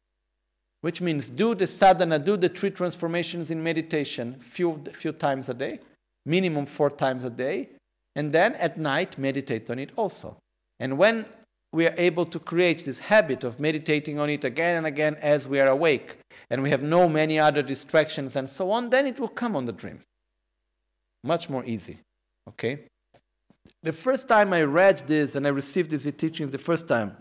[0.80, 5.54] which means do the sadhana, do the three transformations in meditation few, few times a
[5.54, 5.78] day,
[6.26, 7.68] minimum four times a day,
[8.16, 10.36] and then at night meditate on it also.
[10.80, 11.26] And when
[11.72, 15.46] we are able to create this habit of meditating on it again and again as
[15.46, 16.18] we are awake,
[16.50, 19.66] and we have no many other distractions and so on, then it will come on
[19.66, 20.00] the dream.
[21.22, 21.98] Much more easy.
[22.48, 22.86] Okay?
[23.82, 27.16] The first time I read this and I received these teachings the first time,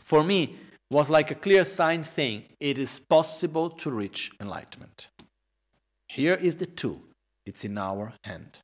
[0.00, 0.56] for me,
[0.90, 5.08] was like a clear sign saying it is possible to reach enlightenment.
[6.08, 7.02] Here is the tool,
[7.44, 8.60] it's in our hand.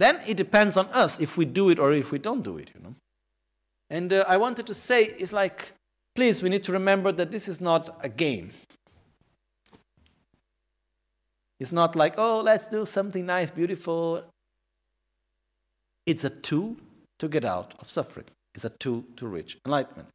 [0.00, 2.70] Then it depends on us if we do it or if we don't do it,
[2.74, 2.94] you know.
[3.90, 5.74] And uh, I wanted to say, it's like,
[6.14, 8.50] please, we need to remember that this is not a game.
[11.58, 14.24] It's not like, oh, let's do something nice, beautiful.
[16.06, 16.76] It's a tool
[17.18, 20.08] to get out of suffering It's a tool to reach enlightenment.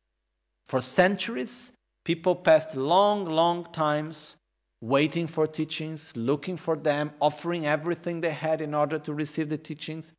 [0.65, 4.35] For centuries, people passed long, long times
[4.81, 9.57] waiting for teachings, looking for them, offering everything they had in order to receive the
[9.57, 10.13] teachings,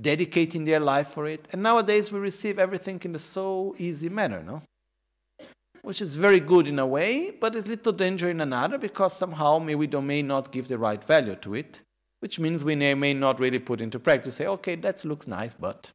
[0.00, 1.46] dedicating their life for it.
[1.52, 4.62] And nowadays we receive everything in a so easy manner, no?
[5.82, 9.58] Which is very good in a way, but a little danger in another because somehow
[9.58, 11.82] maybe we may not give the right value to it,
[12.20, 14.36] which means we may, may not really put into practice.
[14.36, 15.90] Say, okay, that looks nice, but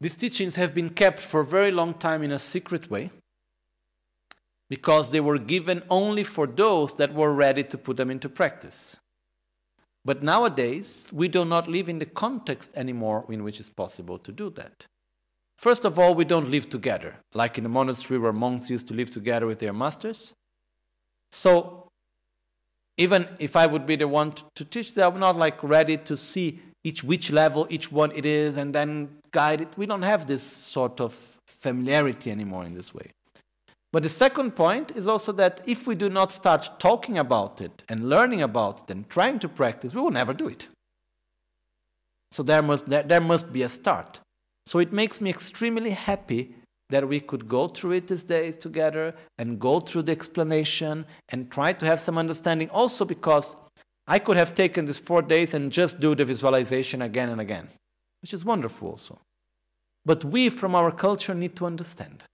[0.00, 3.10] these teachings have been kept for a very long time in a secret way
[4.68, 8.96] because they were given only for those that were ready to put them into practice.
[10.04, 14.32] But nowadays, we do not live in the context anymore in which it's possible to
[14.32, 14.86] do that.
[15.56, 18.94] First of all, we don't live together, like in a monastery where monks used to
[18.94, 20.32] live together with their masters.
[21.32, 21.88] So,
[22.96, 26.60] even if I would be the one to teach, I'm not like ready to see
[26.84, 29.68] each which level each one it is and then guide it.
[29.76, 31.12] We don't have this sort of
[31.46, 33.10] familiarity anymore in this way.
[33.92, 37.82] But the second point is also that if we do not start talking about it
[37.88, 40.68] and learning about it and trying to practice, we will never do it.
[42.30, 44.20] So there must, there, there must be a start.
[44.66, 46.54] So it makes me extremely happy
[46.90, 51.50] that we could go through it these days together and go through the explanation and
[51.50, 53.56] try to have some understanding also because
[54.06, 57.68] I could have taken these four days and just do the visualization again and again,
[58.22, 59.18] which is wonderful also.
[60.04, 62.24] But we from our culture need to understand.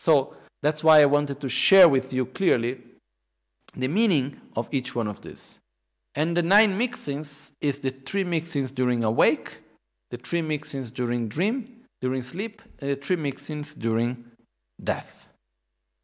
[0.00, 2.78] So that's why I wanted to share with you clearly
[3.76, 5.60] the meaning of each one of these.
[6.14, 9.60] And the nine mixings is the three mixings during awake,
[10.10, 14.24] the three mixings during dream, during sleep, and the three mixings during
[14.82, 15.28] death.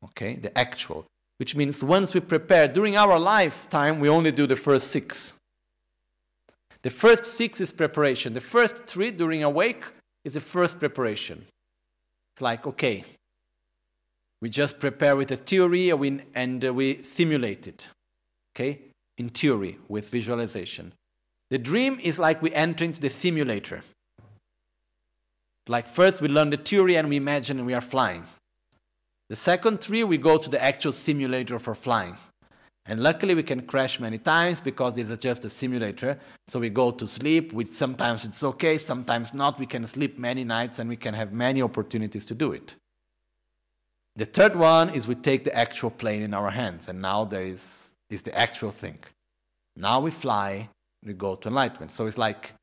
[0.05, 1.07] Okay, the actual
[1.39, 5.39] which means once we prepare during our lifetime, we only do the first six.
[6.83, 8.35] The first six is preparation.
[8.35, 9.85] The first three during awake
[10.25, 11.45] is the first preparation.
[12.35, 13.05] It's like, okay,
[14.40, 15.90] we just prepare with a theory
[16.35, 17.88] and uh, we simulate it.
[18.55, 18.81] Okay?
[19.18, 20.92] In theory, with visualization.
[21.51, 23.83] The dream is like we enter into the simulator.
[25.68, 28.25] Like first we learn the theory and we imagine we are flying.
[29.29, 32.16] The second three, we go to the actual simulator for flying.
[32.88, 36.20] And luckily, we can crash many times because it's just a simulator.
[36.46, 39.59] So we go to sleep, which sometimes it's okay, sometimes not.
[39.59, 42.77] We can sleep many nights and we can have many opportunities to do it.
[44.17, 47.43] The third one is we take the actual plane in our hands, and now there
[47.43, 48.99] is, is the actual thing.
[49.77, 50.71] Now we fly,
[51.05, 51.93] we go to enlightenment.
[51.93, 52.55] So it's like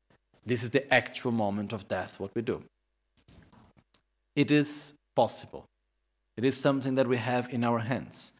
[0.44, 2.62] this is the actual moment of death, what we do.
[4.34, 5.64] It is possible.
[6.36, 8.32] It is something that we have in our hands.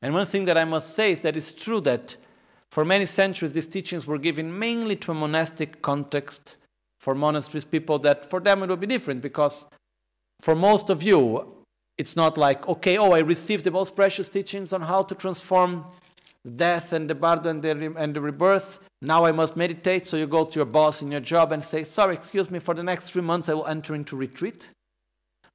[0.00, 2.16] And one thing that I must say is that it's true that
[2.70, 6.56] for many centuries these teachings were given mainly to a monastic context
[6.98, 9.66] for monasteries, people that for them it would be different because
[10.40, 11.61] for most of you,
[11.98, 15.84] it's not like, okay, oh, I received the most precious teachings on how to transform
[16.56, 18.80] death and the bardo and the, and the rebirth.
[19.00, 20.06] Now I must meditate.
[20.06, 22.74] So you go to your boss in your job and say, sorry, excuse me, for
[22.74, 24.70] the next three months I will enter into retreat.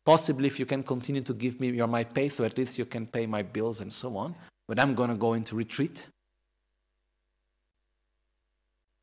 [0.06, 2.86] Possibly if you can continue to give me your my pay, so at least you
[2.86, 4.36] can pay my bills and so on.
[4.68, 6.06] But I'm going to go into retreat.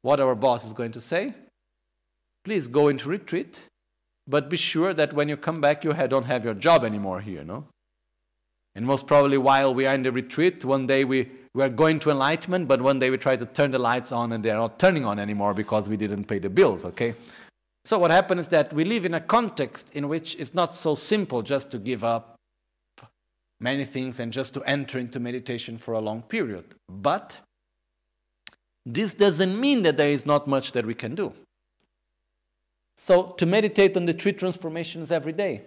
[0.02, 1.34] What our boss is going to say?
[2.44, 3.66] Please go into retreat,
[4.26, 7.44] but be sure that when you come back, you don't have your job anymore here,
[7.44, 7.66] no?
[8.74, 12.00] And most probably while we are in the retreat, one day we, we are going
[12.00, 14.78] to enlightenment, but one day we try to turn the lights on and they're not
[14.78, 17.14] turning on anymore because we didn't pay the bills, okay?
[17.84, 20.94] So what happens is that we live in a context in which it's not so
[20.94, 22.34] simple just to give up
[23.60, 26.64] many things and just to enter into meditation for a long period.
[26.88, 27.40] But
[28.84, 31.32] this doesn't mean that there is not much that we can do.
[32.96, 35.62] So to meditate on the three transformations every day,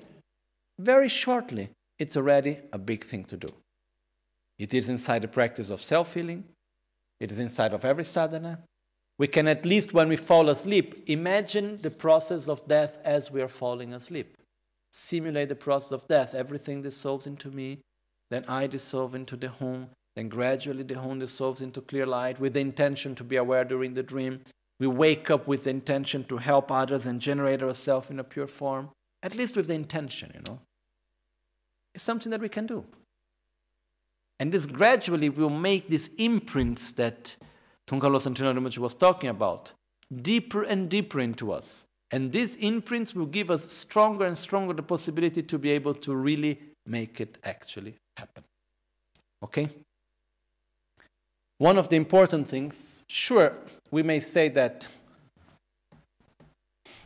[0.79, 1.69] very shortly,
[1.99, 3.49] it's already a big thing to do.
[4.59, 6.43] It is inside the practice of self-healing.
[7.19, 8.59] It is inside of every sadhana.
[9.19, 13.41] we can at least, when we fall asleep, imagine the process of death as we
[13.41, 14.37] are falling asleep.
[14.91, 16.35] Simulate the process of death.
[16.35, 17.79] Everything dissolves into me,
[18.29, 22.53] then I dissolve into the home, then gradually the home dissolves into clear light with
[22.53, 24.41] the intention to be aware during the dream.
[24.79, 28.47] We wake up with the intention to help others and generate ourselves in a pure
[28.47, 28.89] form,
[29.23, 30.59] at least with the intention, you know.
[31.95, 32.85] It's something that we can do.
[34.39, 37.35] And this gradually will make these imprints that
[37.87, 39.73] Dungkar Losang Trinley Rinpoche was talking about
[40.21, 41.85] deeper and deeper into us.
[42.11, 46.15] And these imprints will give us stronger and stronger the possibility to be able to
[46.15, 48.43] really make it actually happen.
[49.43, 49.69] Okay?
[51.59, 53.53] One of the important things, sure,
[53.89, 54.87] we may say that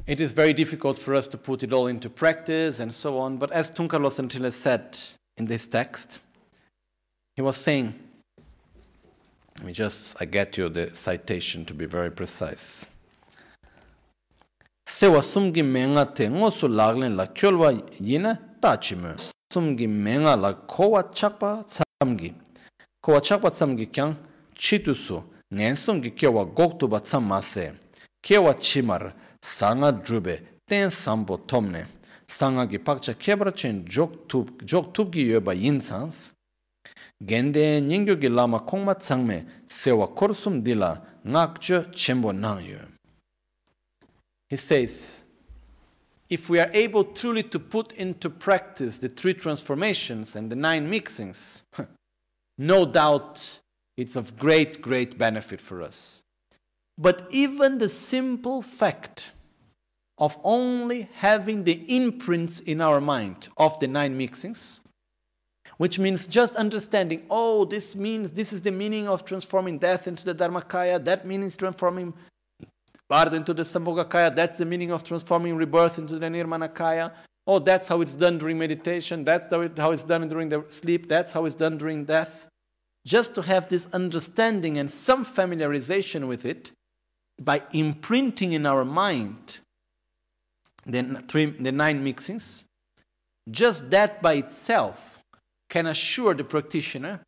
[0.05, 3.37] it is very difficult for us to put it all into practice and so on,
[3.37, 4.97] but as Dungkar Losang said
[5.37, 6.19] in this text,
[7.35, 7.93] he was saying,
[9.57, 12.87] let me just, I get you the citation to be very precise.
[15.01, 19.15] sewa sumgi menga te ngosu laglen la kyolwa yina tachime.
[19.53, 22.33] Sumgi menga la kowa chakpa tsamgi.
[23.01, 24.15] Kowa chakpa tsamgi kyang
[44.47, 45.23] He says,
[46.29, 50.87] if we are able truly to put into practice the three transformations and the nine
[50.87, 51.63] mixings,
[52.57, 53.61] no doubt
[53.97, 56.21] it's of great, great benefit for us.
[56.97, 59.31] But even the simple fact
[60.17, 64.81] of only having the imprints in our mind of the nine mixings
[65.81, 70.23] which means just understanding, oh, this means this is the meaning of transforming death into
[70.23, 72.13] the Dharmakaya, that means transforming
[73.09, 77.11] Bardo into the Sambhogakaya, that's the meaning of transforming rebirth into the Nirmanakaya.
[77.47, 81.31] Oh, that's how it's done during meditation, that's how it's done during the sleep, that's
[81.31, 82.47] how it's done during death.
[83.05, 86.71] Just to have this understanding and some familiarization with it
[87.39, 89.59] by imprinting in our mind
[90.85, 92.65] the, three, the nine mixings,
[93.49, 95.19] just that by itself
[95.69, 97.21] can assure the practitioner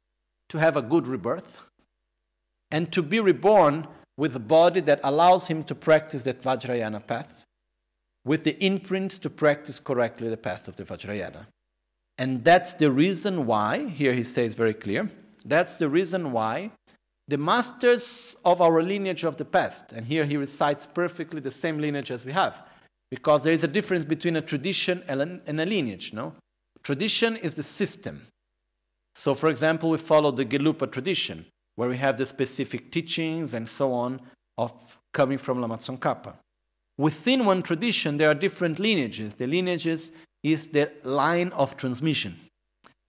[0.50, 1.70] to have a good rebirth
[2.70, 7.46] and to be reborn with a body that allows him to practice that Vajrayana path,
[8.26, 11.48] with the imprint to practice correctly the path of the Vajrayana.
[12.18, 15.10] And that's the reason why, here he says very clear,
[15.46, 16.72] that's the reason why
[17.28, 21.80] the masters of our lineage of the past, and here he recites perfectly the same
[21.80, 22.64] lineage as we have,
[23.10, 26.36] because there is a difference between a tradition and a lineage, no?
[26.84, 28.28] Tradition is the system.
[29.16, 33.70] So, for example, we follow the Gelugpa tradition, where we have the specific teachings and
[33.70, 34.20] so on
[34.58, 36.36] of coming from Lama Tsongkhapa.
[36.98, 39.36] Within one tradition, there are different lineages.
[39.36, 40.12] The lineages
[40.44, 42.36] is the line of transmission.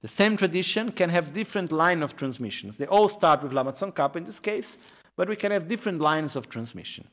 [0.04, 2.76] The same tradition can have different line of transmissions.
[2.76, 4.70] They all start with Lama Tsongkhapa in this case,
[5.16, 7.08] but we can have different lines of transmission.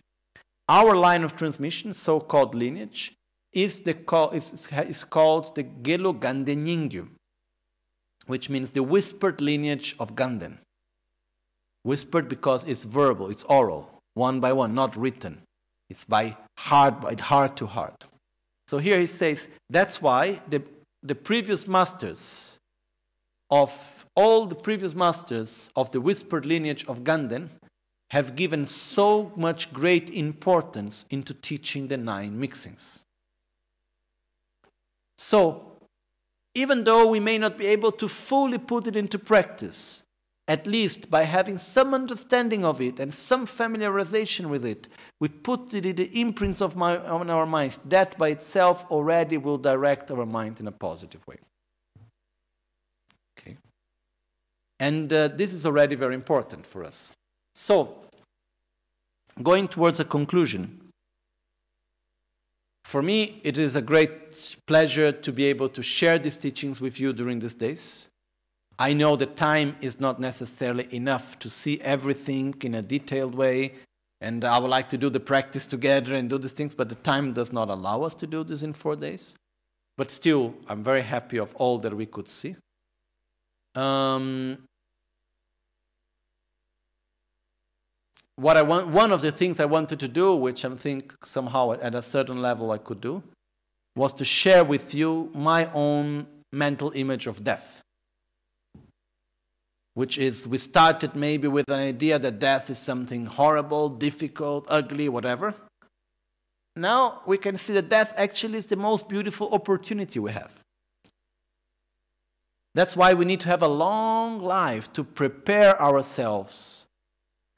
[0.68, 3.14] Our line of transmission, so-called lineage,
[3.54, 3.96] is, the,
[4.34, 7.08] is, is called the Gelo Gande Nyingyu
[8.32, 10.58] which means the whispered lineage of Ganden.
[11.84, 15.42] Whispered because it's verbal, it's oral, one by one, not written.
[15.90, 18.06] It's by heart, by heart to heart.
[18.68, 20.62] So here he says that's why the,
[21.04, 22.58] the previous masters
[23.52, 27.50] of all the previous masters of the whispered lineage of Ganden
[28.12, 33.04] have given so much great importance into teaching the nine mixings.
[35.18, 35.78] So
[36.56, 40.04] even though we may not be able to fully put it into practice,
[40.48, 44.88] at least by having some understanding of it and some familiarization with it,
[45.20, 47.78] we put it in the imprints of my, on our mind.
[47.86, 51.38] That by itself already will direct our mind in a positive way.
[53.40, 53.58] Okay.
[54.82, 57.14] And uh, this is already very important for us.
[57.54, 57.98] So,
[59.44, 60.90] going towards a conclusion,
[62.84, 67.00] for me, it is a great pleasure to be able to share these teachings with
[67.00, 68.10] you during these days.
[68.80, 73.76] I know that time is not necessarily enough to see everything in a detailed way,
[74.20, 76.96] and I would like to do the practice together and do these things, but the
[76.96, 79.36] time does not allow us to do this in four days.
[79.96, 82.56] But still, I'm very happy of all that we could see.
[83.76, 84.58] Um,
[88.36, 91.74] what I want, one of the things I wanted to do, which I think somehow
[91.74, 93.24] at a certain level I could do,
[93.96, 97.82] was to share with you my own mental image of death.
[99.94, 105.10] which is we started maybe with an idea that death is something horrible, difficult, ugly,
[105.10, 105.54] whatever.
[106.76, 110.60] Now we can see that death actually is the most beautiful opportunity we have.
[112.74, 116.86] That's why we need to have a long life to prepare ourselves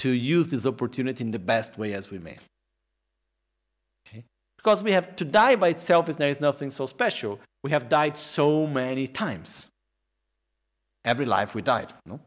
[0.03, 2.37] to use this opportunity in the best way as we may.
[4.05, 4.25] Okay?
[4.57, 7.39] Because we have to die by itself is there is nothing so special.
[7.63, 9.69] We have died so many times.
[11.05, 12.19] Every life we died, no?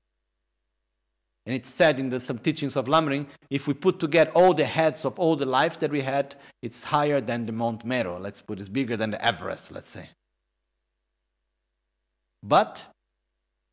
[1.45, 4.64] And it's said in the, some teachings of Lamrim, if we put together all the
[4.64, 8.16] heads of all the lives that we had, it's higher than the Mount Meru.
[8.16, 10.09] Let's put it bigger than the Everest, let's say.
[12.43, 12.87] But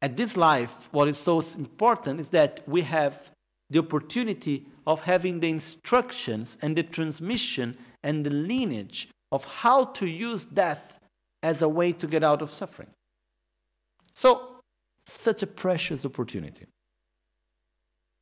[0.01, 3.31] at this life, what is so important is that we have
[3.69, 10.07] the opportunity of having the instructions and the transmission and the lineage of how to
[10.07, 10.99] use death
[11.41, 12.89] as a way to get out of suffering.
[14.13, 14.59] So,
[15.05, 16.65] such a precious opportunity.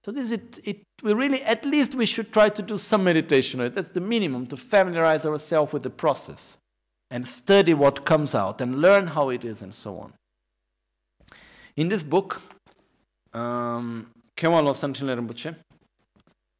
[0.04, 3.60] So this it, it we really at least we should try to do some meditation.
[3.72, 6.58] That's the minimum to familiarize ourselves with the process
[7.12, 10.14] and study what comes out and learn how it is and so on.
[11.76, 12.42] In this book,
[13.34, 15.56] um, Losang Rinpoche,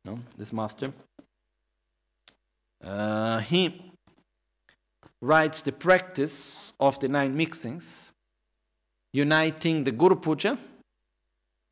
[0.06, 0.92] no, this master,
[2.84, 3.92] uh, he
[5.22, 8.12] writes the practice of the nine mixings,
[9.14, 10.58] uniting the Guru Puja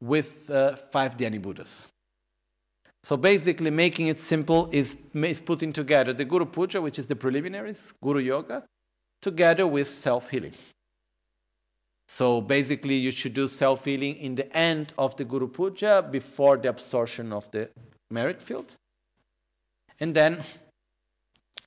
[0.01, 1.87] with uh, five Dhyani Buddhas.
[3.03, 7.15] So basically, making it simple is, is putting together the Guru Puja, which is the
[7.15, 8.65] preliminaries, Guru Yoga,
[9.21, 10.53] together with self healing.
[12.11, 16.57] So basically, you should do self healing in the end of the Guru Puja before
[16.57, 17.69] the absorption of the
[18.09, 18.77] merit field.
[19.99, 20.41] And then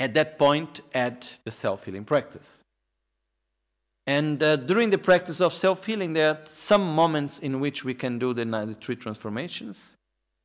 [0.01, 2.65] at that point, add the self healing practice.
[4.05, 7.95] And uh, during the practice of self healing, there are some moments in which we
[7.95, 9.95] can do the 93 transformations.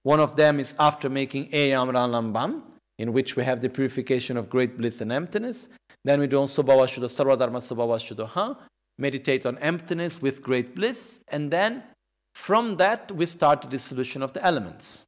[0.04, 2.62] One of them is after making Eyam Lambam,
[3.00, 5.70] in which we have the purification of great bliss and emptiness.
[6.04, 8.58] Then we do Sobhava Shuddha Sarva
[8.98, 11.84] Meditate on emptiness with great bliss, and then
[12.34, 15.04] from that we start the dissolution of the elements.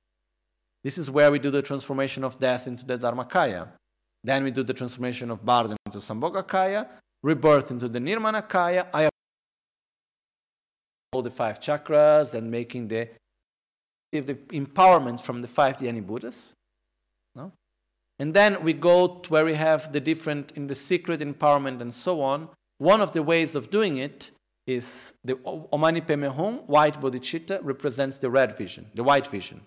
[0.83, 3.67] This is where we do the transformation of death into the Dharmakaya.
[4.23, 6.87] Then we do the transformation of Bardo into Sambhogakaya,
[7.23, 9.09] rebirth into the Nirmanakaya, I
[11.11, 13.09] all the five chakras and making the,
[14.11, 16.53] the empowerment from the five Dhyani Buddhas.
[17.35, 17.51] No?
[18.19, 21.93] And then we go to where we have the different in the secret empowerment and
[21.93, 22.49] so on,
[22.79, 24.31] one of the ways of doing it
[24.65, 29.61] is the Omani Padme Hum, white bodhicitta, represents the red vision, the white vision.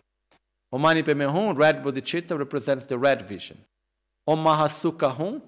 [0.74, 3.58] Omani Padme Hum, red bodhicitta, represents the red vision.
[4.26, 5.42] Om Mahasukha Hum,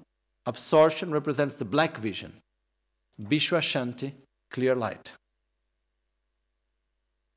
[0.44, 2.34] absorption, represents the black vision.
[3.20, 4.12] Vishwa Shanti,
[4.50, 5.12] clear light.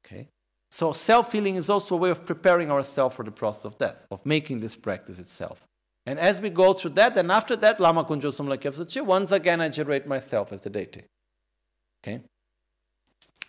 [0.06, 0.28] Okay?
[0.72, 4.06] So self healing is also a way of preparing ourselves for the process of death,
[4.12, 5.66] of making this practice itself.
[6.08, 9.60] And as we go through that, and after that, Lama Kunjo Sumla Kyavsuchi, once again
[9.60, 11.04] I generate myself as the deity.
[12.02, 12.22] Okay?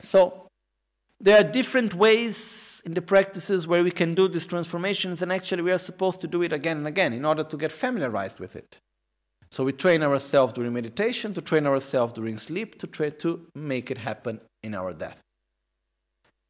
[0.03, 0.49] So,
[1.21, 5.63] there are different ways in the practices where we can do these transformations, and actually
[5.63, 8.57] we are supposed to do it again and again in order to get familiarized with
[8.57, 8.79] it.
[9.51, 13.91] So we train ourselves during meditation, to train ourselves during sleep, to try to make
[13.91, 15.21] it happen in our death.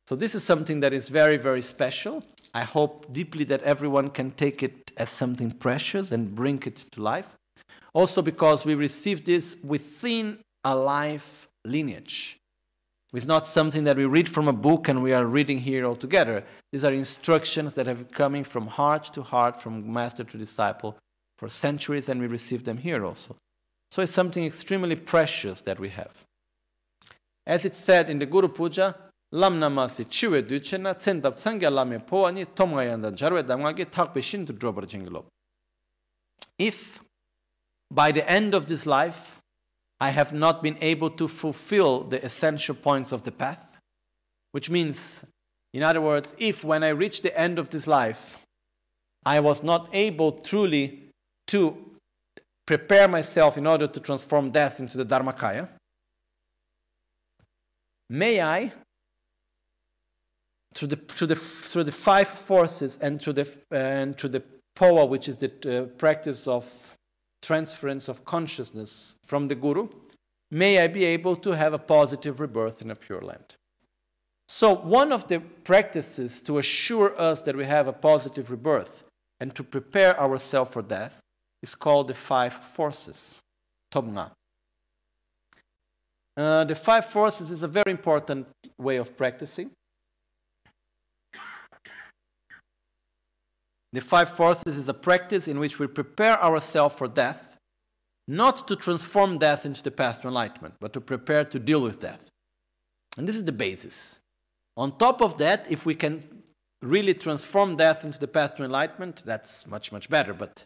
[0.07, 2.23] So this is something that is very, very special.
[2.55, 7.03] I hope deeply that everyone can take it as something precious and bring it to
[7.03, 7.35] life.
[7.93, 12.39] Also, because we receive this within a life lineage.
[13.15, 15.97] It's not something that we read from a book and we are reading here all
[15.97, 16.45] together.
[16.73, 20.97] These are instructions that have coming from heart to heart, from master to disciple
[21.39, 23.37] for centuries, and we receive them here also.
[23.91, 26.25] So it's something extremely precious that we have.
[27.47, 28.95] As it said in the Guru Puja,
[29.31, 30.43] chiwe
[32.55, 35.25] tomga yanda jarwe shintu drobar.
[36.59, 37.01] If
[37.91, 39.41] by the end of this life
[40.01, 43.79] I have not been able to fulfill the essential points of the path,
[44.53, 45.25] which means,
[45.73, 48.47] in other words, if when I reach the end of this life
[49.27, 51.11] I was not able truly
[51.49, 51.77] to
[52.67, 55.69] prepare myself in order to transform death into the Dharmakaya,
[58.09, 58.73] may I
[60.75, 64.43] through the, through the, through the five forces and through the, and through the
[64.75, 66.97] power, which is the uh, practice of
[67.43, 69.89] transference of consciousness from the Guru,
[70.51, 73.55] may I be able to have a positive rebirth in a pure land.
[74.49, 79.07] So, one of the practices to assure us that we have a positive rebirth
[79.41, 81.21] and to prepare ourselves for death
[81.63, 83.41] is called the five forces,
[83.93, 84.31] Tomga.
[86.37, 88.47] Uh, the five forces is a very important
[88.79, 89.71] way of practicing
[93.93, 97.57] The five forces is a practice in which we prepare ourselves for death,
[98.27, 102.01] not to transform death into the path to enlightenment, but to prepare to deal with
[102.01, 102.29] death.
[103.17, 104.21] And this is the basis.
[104.77, 106.23] On top of that, if we can
[106.83, 110.35] really transform death into the path to enlightenment, that's much, much better.
[110.35, 110.65] But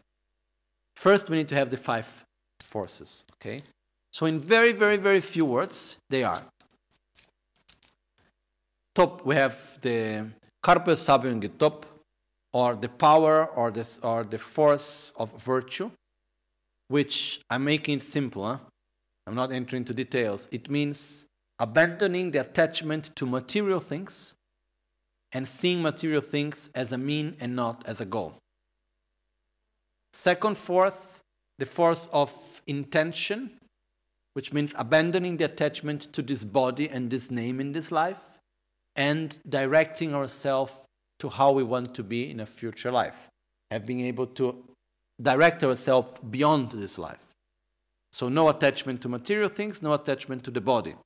[0.97, 2.25] first, we need to have the five
[2.61, 3.25] forces.
[3.35, 3.61] Okay?
[4.13, 6.43] So, in very, very, very few words, they are.
[8.95, 10.27] Top, we have the
[10.63, 11.87] carpe sapiens top,
[12.53, 15.91] or the power or the, or the force of virtue,
[16.89, 18.47] which I'm making it simple.
[18.47, 18.59] Huh?
[19.27, 20.49] I'm not entering into details.
[20.53, 21.25] It means
[21.59, 24.35] abandoning the attachment to material things
[25.33, 28.35] and seeing material things as a mean and not as a goal.
[30.13, 31.21] Second force,
[31.59, 33.53] the force of intention,
[34.35, 38.39] which means abandoning the attachment to this body and this name in this life
[38.97, 40.73] and directing ourselves
[41.23, 43.29] to how we want to be in a future life,
[43.71, 44.65] have been able to
[45.21, 47.31] direct ourselves beyond this life.
[48.11, 50.97] So, no attachment to material things, no attachment to the body.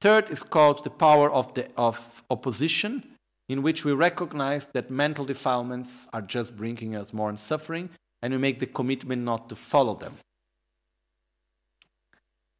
[0.00, 3.04] Third is called the power of, the, of opposition,
[3.50, 7.90] in which we recognize that mental defilements are just bringing us more suffering,
[8.22, 10.14] and we make the commitment not to follow them.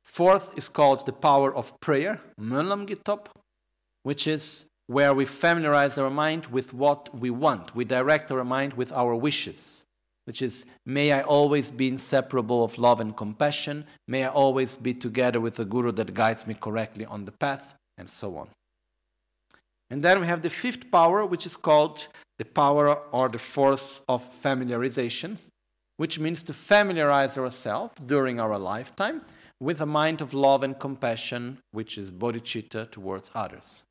[0.04, 2.20] Fourth is called the power of prayer,
[4.02, 7.76] which is where we familiarize our mind with what we want.
[7.76, 9.84] We direct our mind with our wishes,
[10.24, 13.84] which is, may I always be inseparable of love and compassion.
[14.09, 17.76] May I always be together with the guru that guides me correctly on the path,
[17.97, 18.49] and so on.
[19.91, 22.09] And then we have the fifth power, which is called
[22.41, 25.38] the power or the force of familiarization,
[25.99, 29.22] which means to familiarize ourselves during our lifetime
[29.61, 33.84] with a mind of love and compassion, which is bodhicitta towards others.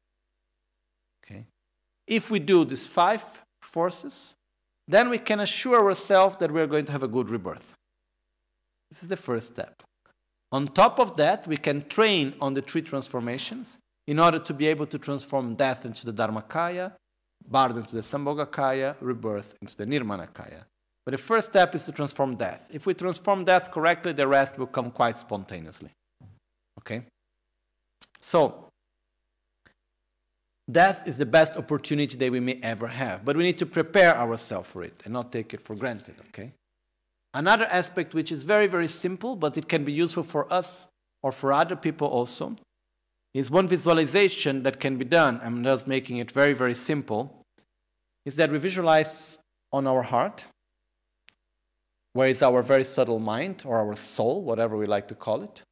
[2.10, 3.24] If we do these five
[3.62, 4.34] forces,
[4.88, 7.76] then we can assure ourselves that we are going to have a good rebirth.
[8.90, 9.84] This is the first step.
[10.52, 14.66] On top of that, we can train on the three transformations in order to be
[14.66, 16.94] able to transform death into the Dharmakaya,
[17.48, 20.64] birth into the Sambhogakaya, rebirth into the Nirmanakaya.
[21.06, 22.68] But the first step is to transform death.
[22.72, 25.92] If we transform death correctly, the rest will come quite spontaneously.
[26.80, 27.04] Okay?
[28.20, 28.69] So,
[30.70, 34.16] Death is the best opportunity that we may ever have, but we need to prepare
[34.16, 36.54] ourselves for it and not take it for granted, okay?
[37.34, 40.88] Another aspect which is very, very simple, but it can be useful for us
[41.24, 42.56] or for other people also,
[43.34, 45.40] is one visualization that can be done.
[45.44, 47.44] I'm just making it very, very simple.
[48.26, 49.40] Is that we visualize
[49.72, 50.46] on our heart,
[52.14, 55.64] where is our very subtle mind or our soul, whatever we like to call it.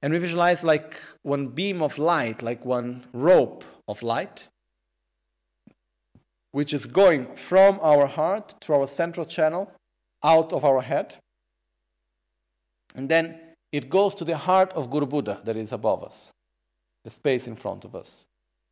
[0.00, 4.48] And we visualize like one beam of light, like one rope of light,
[6.52, 9.72] which is going from our heart to our central channel
[10.22, 11.16] out of our head.
[12.94, 13.40] And then
[13.72, 16.32] it goes to the heart of Guru Buddha that is above us,
[17.04, 18.26] the space in front of us.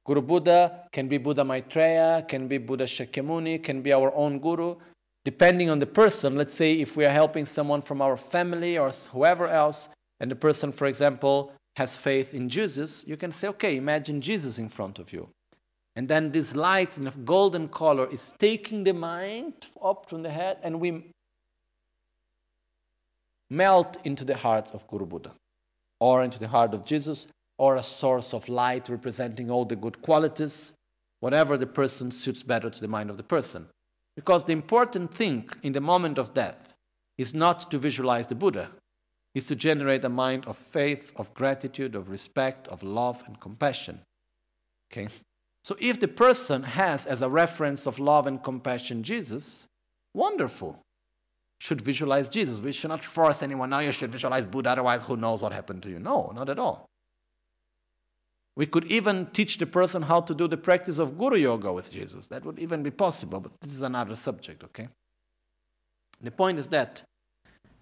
[0.04, 4.76] Guru Buddha can be Buddha Maitreya, can be Buddha Shakyamuni, can be our own guru,
[5.24, 6.36] depending on the person.
[6.36, 9.88] Let's say if we are helping someone from our family or whoever else,
[10.20, 14.58] and the person, for example, has faith in Jesus, you can say, okay, imagine Jesus
[14.58, 15.28] in front of you.
[15.94, 20.30] And then this light in a golden color is taking the mind up from the
[20.30, 21.04] head, and we
[23.50, 25.32] melt into the heart of Guru Buddha,
[26.00, 27.26] or into the heart of Jesus,
[27.58, 30.72] or a source of light representing all the good qualities,
[31.20, 33.66] whatever the person suits better to the mind of the person.
[34.14, 36.74] Because the important thing in the moment of death
[37.18, 38.70] is not to visualize the Buddha,
[39.36, 44.00] is to generate a mind of faith, of gratitude, of respect, of love, and compassion.
[44.90, 45.08] Okay?
[45.62, 49.66] So if the person has as a reference of love and compassion Jesus,
[50.14, 50.80] wonderful.
[51.58, 52.60] Should visualize Jesus.
[52.60, 55.82] We should not force anyone, now you should visualize Buddha, otherwise, who knows what happened
[55.82, 55.98] to you?
[55.98, 56.86] No, not at all.
[58.54, 61.92] We could even teach the person how to do the practice of Guru Yoga with
[61.92, 62.26] Jesus.
[62.28, 64.88] That would even be possible, but this is another subject, okay?
[66.22, 67.02] The point is that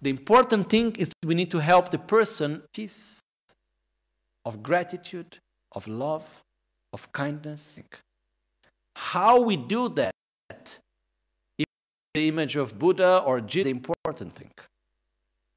[0.05, 3.21] the important thing is we need to help the person peace
[4.45, 5.39] of gratitude,
[5.71, 6.43] of love,
[6.93, 7.81] of kindness.
[8.95, 10.11] How we do that
[11.57, 14.51] the image of Buddha or the important thing.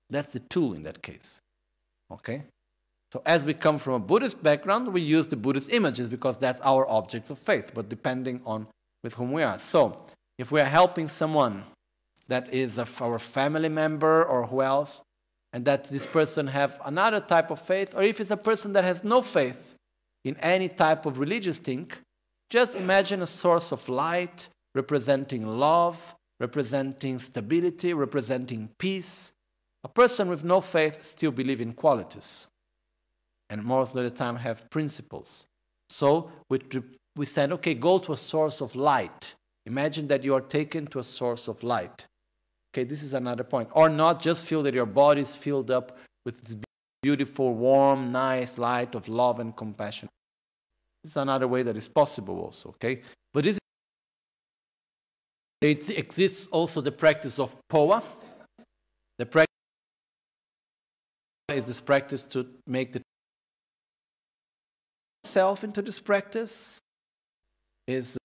[0.08, 1.38] That's the tool in that case.
[2.10, 2.44] Okay?
[3.12, 6.60] So as we come from a Buddhist background, we use the Buddhist images because that's
[6.62, 8.66] our objects of faith, but depending on
[9.04, 9.58] with whom we are.
[9.58, 10.06] So
[10.38, 11.64] if we are helping someone
[12.28, 15.02] that is our family member or who else,
[15.52, 18.84] and that this person have another type of faith, or if it's a person that
[18.84, 19.74] has no faith
[20.24, 21.90] in any type of religious thing,
[22.50, 29.32] just imagine a source of light representing love, representing stability, representing peace.
[29.84, 32.46] A person with no faith still believe in qualities
[33.50, 35.46] and most of the time have principles.
[35.88, 36.60] So we,
[37.16, 39.34] we said, okay, go to a source of light.
[39.66, 42.06] Imagine that you are taken to a source of light.
[42.78, 43.68] Okay, this is another point.
[43.72, 46.56] Or not just feel that your body is filled up with this
[47.02, 50.08] beautiful, warm, nice light of love and compassion.
[51.02, 53.02] This is another way that is possible also, okay?
[53.34, 53.58] But this
[55.60, 58.00] it exists also the practice of phowa.
[59.18, 59.48] The practice
[61.52, 63.02] is this practice to make the
[65.24, 66.78] self into this practice
[67.88, 68.16] is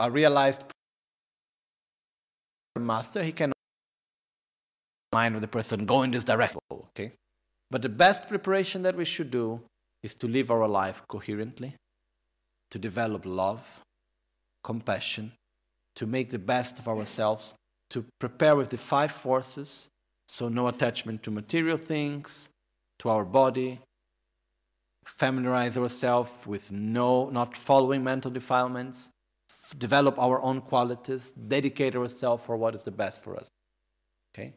[0.00, 0.64] a realized
[2.86, 3.22] master.
[3.22, 3.52] He can
[5.12, 6.60] mind of the person go in this direction.
[6.72, 7.12] Okay,
[7.70, 9.60] but the best preparation that we should do
[10.02, 11.74] is to live our life coherently,
[12.70, 13.80] to develop love,
[14.64, 15.32] compassion,
[15.96, 17.54] to make the best of ourselves,
[17.90, 19.88] to prepare with the five forces.
[20.28, 22.48] So no attachment to material things,
[23.00, 23.80] to our body,
[25.04, 29.10] familiarize ourselves with no, not following mental defilements,
[29.78, 33.48] develop our own qualities, dedicate ourselves for what is the best for us.
[34.34, 34.54] Okay?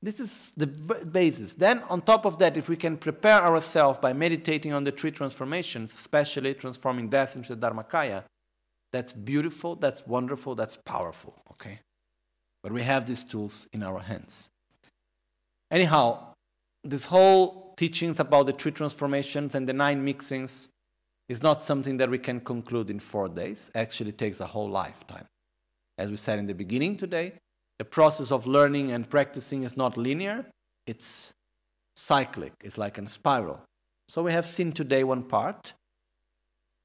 [0.00, 1.54] This is the basis.
[1.54, 5.12] Then, on top of that, if we can prepare ourselves by meditating on the three
[5.12, 8.24] transformations, especially transforming death into the Dharmakaya,
[8.92, 11.34] that's beautiful, that's wonderful, that's powerful.
[11.52, 11.80] Okay?
[12.62, 14.48] But we have these tools in our hands.
[15.70, 16.34] Anyhow,
[16.84, 20.68] this whole teachings about the three transformations and the nine mixings
[21.28, 23.70] is not something that we can conclude in four days.
[23.74, 25.26] Actually, takes a whole lifetime.
[25.98, 27.34] As we said in the beginning today,
[27.78, 30.46] the process of learning and practicing is not linear,
[30.86, 31.32] it's
[31.96, 33.62] cyclic, it's like a spiral.
[34.08, 35.74] So we have seen today one part.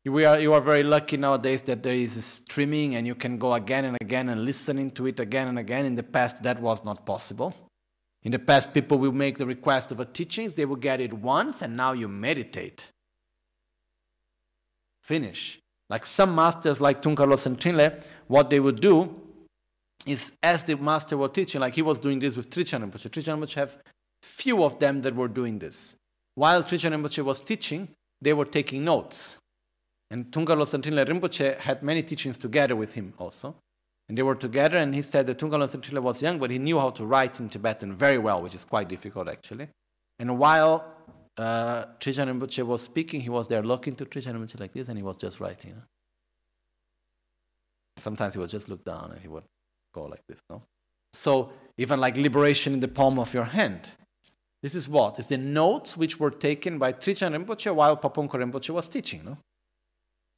[0.06, 3.54] We are, you are very lucky nowadays that there is streaming and you can go
[3.54, 5.86] again and again and listening to it again and again.
[5.86, 7.54] In the past, that was not possible.
[8.24, 11.14] In the past, people will make the request of a teachings, they will get it
[11.14, 12.92] once, and now you meditate.
[15.08, 15.60] Finish.
[15.90, 19.16] Like some masters, like Dungkar Losang Trinley, what they would do
[20.06, 23.10] is as the master was teaching, like he was doing this with Trijang Rinpoche.
[23.10, 23.78] Rinpoche have
[24.22, 25.96] few of them that were doing this.
[26.36, 27.88] While Trijang Rinpoche was teaching,
[28.22, 29.38] they were taking notes.
[30.12, 33.56] And Dungkar Losang Trinley Rinpoche had many teachings together with him also.
[34.10, 36.80] And they were together, and he said that Dungkar Losang was young, but he knew
[36.80, 39.70] how to write in Tibetan very well, which is quite difficult actually.
[40.20, 40.86] And while
[41.38, 44.98] uh, Trijang Rinpoche was speaking, he was there looking to Trijang Rinpoche like this, and
[44.98, 45.82] he was just writing.
[47.98, 49.44] Sometimes he would just look down and he would
[49.94, 50.62] go like this, no?
[51.14, 53.92] So even like liberation in the palm of your hand.
[54.62, 55.20] This is what?
[55.20, 59.38] It's the notes which were taken by Trijang Rinpoche while Pabongka Rinpoche was teaching, no?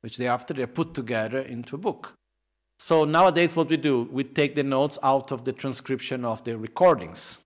[0.01, 2.13] Which they after they put together into a book.
[2.77, 6.57] So nowadays, what we do, we take the notes out of the transcription of the
[6.57, 7.41] recordings.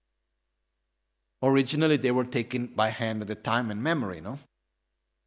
[1.43, 4.39] Originally, they were taken by hand at the time and memory, no?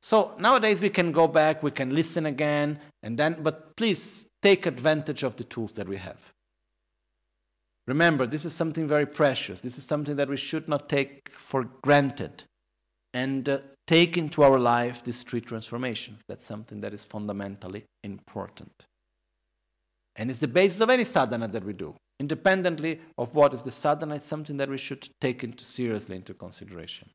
[0.00, 4.64] So nowadays, we can go back, we can listen again, and then, but please take
[4.64, 6.32] advantage of the tools that we have.
[7.86, 9.60] Remember, this is something very precious.
[9.60, 12.44] This is something that we should not take for granted.
[13.12, 16.20] And uh, take into our life these three transformations.
[16.28, 18.84] That's something that is fundamentally important.
[20.16, 21.94] And it's the basis of any sadhana that we do.
[22.18, 26.32] Independently of what is the sadhana, it's something that we should take into seriously into
[26.32, 27.10] consideration.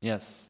[0.00, 0.48] Yes.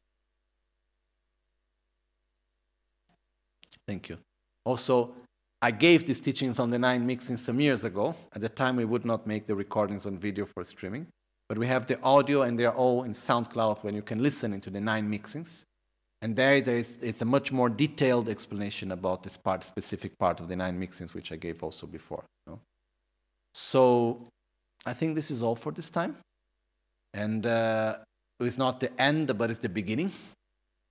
[3.87, 4.17] Thank you.
[4.65, 5.15] Also,
[5.61, 8.15] I gave these teachings on the nine mixing some years ago.
[8.33, 11.07] At the time, we would not make the recordings on video for streaming,
[11.47, 14.53] but we have the audio and they are all in SoundCloud when you can listen
[14.53, 15.63] into the nine mixings.
[16.21, 20.39] And there, there is, it's a much more detailed explanation about this part, specific part
[20.39, 22.23] of the nine mixings, which I gave also before.
[22.47, 22.59] No?
[23.53, 24.23] So
[24.85, 26.17] I think this is all for this time.
[27.13, 27.97] And uh,
[28.39, 30.11] it's not the end, but it's the beginning,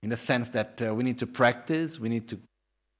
[0.03, 2.39] in the sense that uh, we need to practice, we need to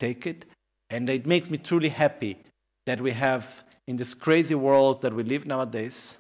[0.01, 0.45] take it.
[0.91, 2.39] And it makes me truly happy
[2.87, 6.19] that we have, in this crazy world that we live nowadays,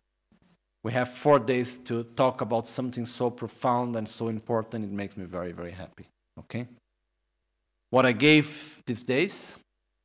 [0.85, 4.85] we have four days to talk about something so profound and so important.
[4.85, 6.07] It makes me very, very happy.
[6.39, 6.68] Okay?
[7.89, 9.59] What I gave these days,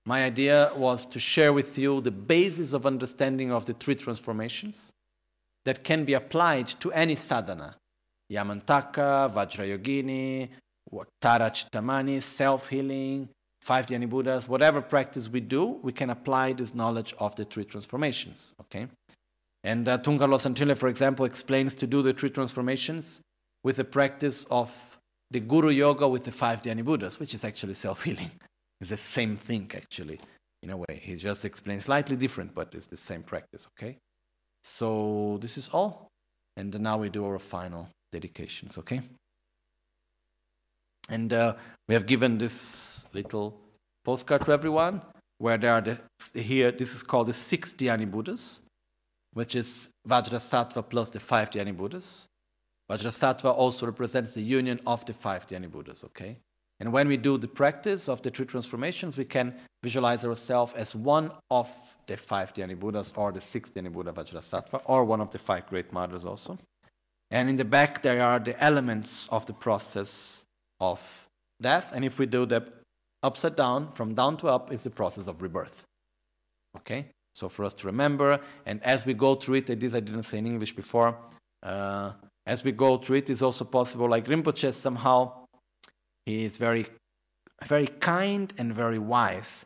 [0.06, 4.90] my idea was to share with you the basis of understanding of the three transformations
[5.66, 7.76] that can be applied to any sadhana.
[8.32, 10.48] Yamantaka, Vajrayogini,
[11.20, 13.28] Tara Chittamani, self-healing,
[13.62, 17.66] five Dhyani Buddhas, whatever practice we do, we can apply this knowledge of the three
[17.66, 18.54] transformations.
[18.62, 18.88] Okay?
[19.64, 23.22] And uh, Centrile, for example, explains to do the three transformations,
[23.64, 24.98] with the practice of
[25.32, 28.32] the Guru Yoga with the five Dhyani Buddhas, which is actually self healing.
[28.82, 30.22] It's the same thing, actually,
[30.64, 31.02] in a way.
[31.02, 33.98] He just explains slightly different, but it's the same practice, okay?
[34.64, 36.08] So this is all.
[36.56, 39.02] And now we do our final dedications, okay?
[41.10, 41.56] And uh,
[41.90, 43.60] we have given this little
[44.06, 45.02] postcard to everyone
[45.40, 45.98] where there are the,
[46.34, 48.62] here, this is called the six Dhyani Buddhas,
[49.34, 52.28] which is Vajrasattva plus the five Dhyani Buddhas.
[52.90, 56.38] Vajrasattva also represents the union of the five Dhyani Buddhas, okay?
[56.80, 59.54] And when we do the practice of the three transformations, we can
[59.84, 61.70] visualize ourselves as one of
[62.08, 65.68] the five Dhyani Buddhas or the six Dhyani Buddha Vajrasattva or one of the five
[65.68, 66.58] great mothers also.
[67.32, 70.44] And in the back, there are the elements of the process
[70.80, 71.28] of
[71.62, 71.92] death.
[71.94, 72.68] And if we do that
[73.22, 75.84] upside down, from down to up, is the process of rebirth.
[76.78, 77.08] Okay?
[77.34, 80.40] So for us to remember, and as we go through it, this I didn't say
[80.40, 81.18] in English before,
[81.64, 82.14] uh,
[82.46, 85.46] as we go through it, it's also possible, like Rinpoche somehow
[86.26, 86.86] he is very,
[87.66, 89.66] very kind and very wise.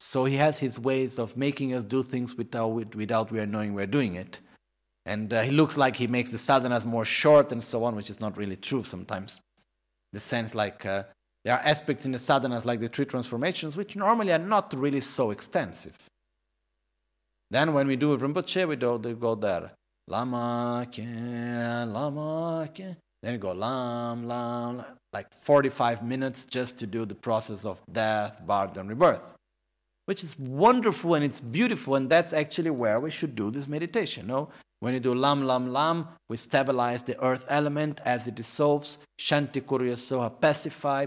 [0.00, 3.74] So he has his ways of making us do things without, without we are knowing
[3.74, 4.40] we're doing it.
[5.06, 8.10] And uh, he looks like he makes the sadhanas more short and so on, which
[8.10, 9.40] is not really true sometimes.
[10.12, 11.04] The sense like uh,
[11.44, 15.00] there are aspects in the sadhanas like the three transformations which normally are not really
[15.00, 15.96] so extensive.
[17.50, 19.72] Then when we do Rinpoche, we do, we go there.
[20.06, 21.04] Lama ke,
[21.86, 22.96] lama ke.
[23.22, 28.40] Then you go lam, lam, like 45 minutes just to do the process of death,
[28.46, 29.34] birth, and rebirth,
[30.06, 34.26] which is wonderful and it's beautiful, and that's actually where we should do this meditation.
[34.26, 34.50] No?
[34.80, 38.98] When you do lam, lam, lam, we stabilize the earth element as it dissolves.
[39.18, 41.06] Shanti Kurya Soha pacify.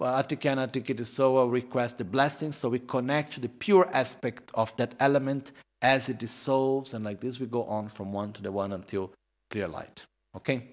[0.00, 2.52] Atikana Soha request the blessing.
[2.52, 5.52] So we connect to the pure aspect of that element
[5.82, 6.94] as it dissolves.
[6.94, 9.12] And like this, we go on from one to the one until
[9.50, 10.04] clear light.
[10.36, 10.68] Okay?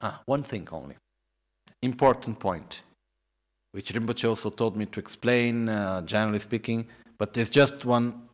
[0.00, 0.96] Ah, one thing only.
[1.82, 2.82] Important point,
[3.72, 6.86] which Rinpoche also told me to explain, uh, generally speaking,
[7.18, 8.28] but there's just one,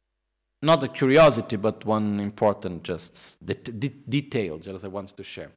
[0.63, 5.51] not a curiosity, but one important just det- de- detail just I wanted to share.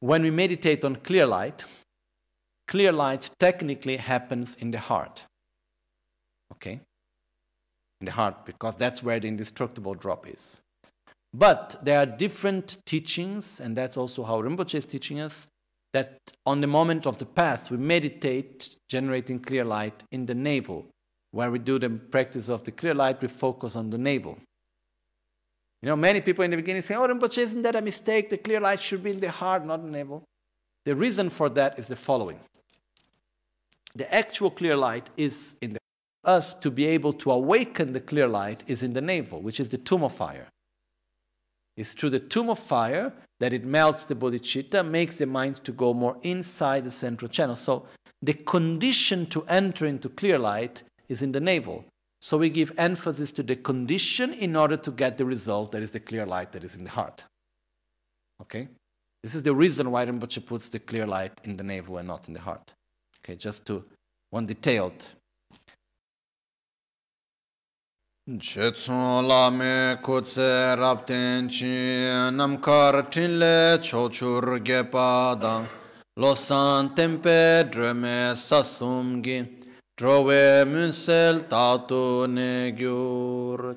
[0.00, 1.64] When we meditate on clear light,
[2.66, 5.24] clear light technically happens in the heart.
[6.52, 6.80] Okay?
[8.02, 10.60] In the heart, because that's where the indestructible drop is.
[11.32, 15.46] But there are different teachings, and that's also how Rinpoche is teaching us,
[15.92, 20.86] that on the moment of the path, we meditate generating clear light in the navel.
[21.30, 24.36] Where we do the practice of the clear light, we focus on the navel.
[25.80, 28.30] You know, many people in the beginning say, oh, Rinpoche, isn't that a mistake?
[28.30, 30.24] The clear light should be in the heart, not the navel.
[30.86, 32.40] The reason for that is the following.
[33.94, 35.81] The actual clear light is in the
[36.24, 39.68] us to be able to awaken the clear light is in the navel, which is
[39.70, 40.48] the tummo fire.
[41.76, 45.92] It's through the tummo fire that it melts the bodhicitta, makes the mind to go
[45.94, 47.56] more inside the central channel.
[47.56, 47.86] So
[48.20, 51.84] the condition to enter into clear light is in the navel.
[52.20, 55.90] So we give emphasis to the condition in order to get the result that is
[55.90, 57.24] the clear light that is in the heart.
[58.40, 58.68] Okay?
[59.22, 62.28] This is the reason why Rinpoche puts the clear light in the navel and not
[62.28, 62.74] in the heart.
[63.20, 63.84] Okay, just to
[64.30, 65.06] one detailed
[68.30, 75.66] Chetsun lame kutse rapten chi namkar tinle chochur gepa dang.
[76.16, 79.44] Losan tempe dreme sasum gi
[79.96, 83.74] drove munsel tatu ne gyur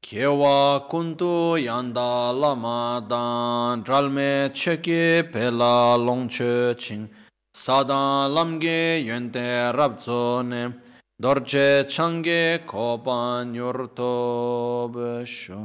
[0.00, 7.08] kewa kuntu yanda lama dan dralme cheki pela longche ching
[7.52, 10.72] sadan lamge yente rabzo ne.
[11.20, 15.60] dorje change kopan yurto besho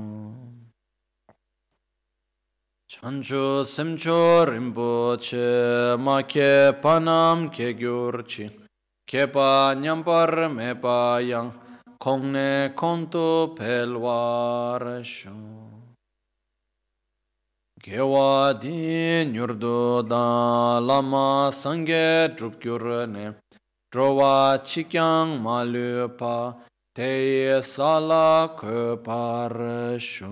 [2.88, 8.50] chancho semcho rimpo che ma ke panam ke gyurchi
[9.08, 11.52] ke pa nyampar me pa yang.
[12.00, 15.36] Kongne konto pelwar sho.
[17.84, 23.36] Gewa di nyurdo da lama sange drup gyurne
[23.92, 26.56] Drowa chikyang malupa,
[26.94, 30.30] teye sala kuparashun.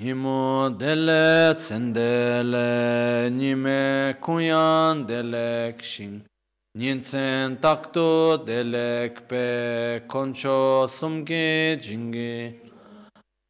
[0.00, 6.24] Nimo dele tsendele, nime kuyan delek shin,
[6.74, 12.69] nintsen takto delek pe, koncho sumge jingi,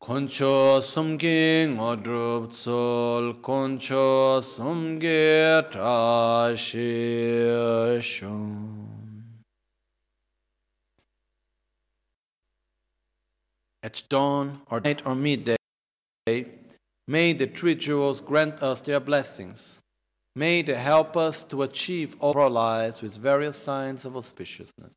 [0.00, 4.40] Concho sumge ngodrup tsol, concho
[8.00, 8.80] shum.
[13.82, 15.56] at dawn or night or midday.
[17.06, 19.80] May the three jewels grant us their blessings.
[20.36, 24.92] May they help us to achieve all our lives with various signs of auspiciousness.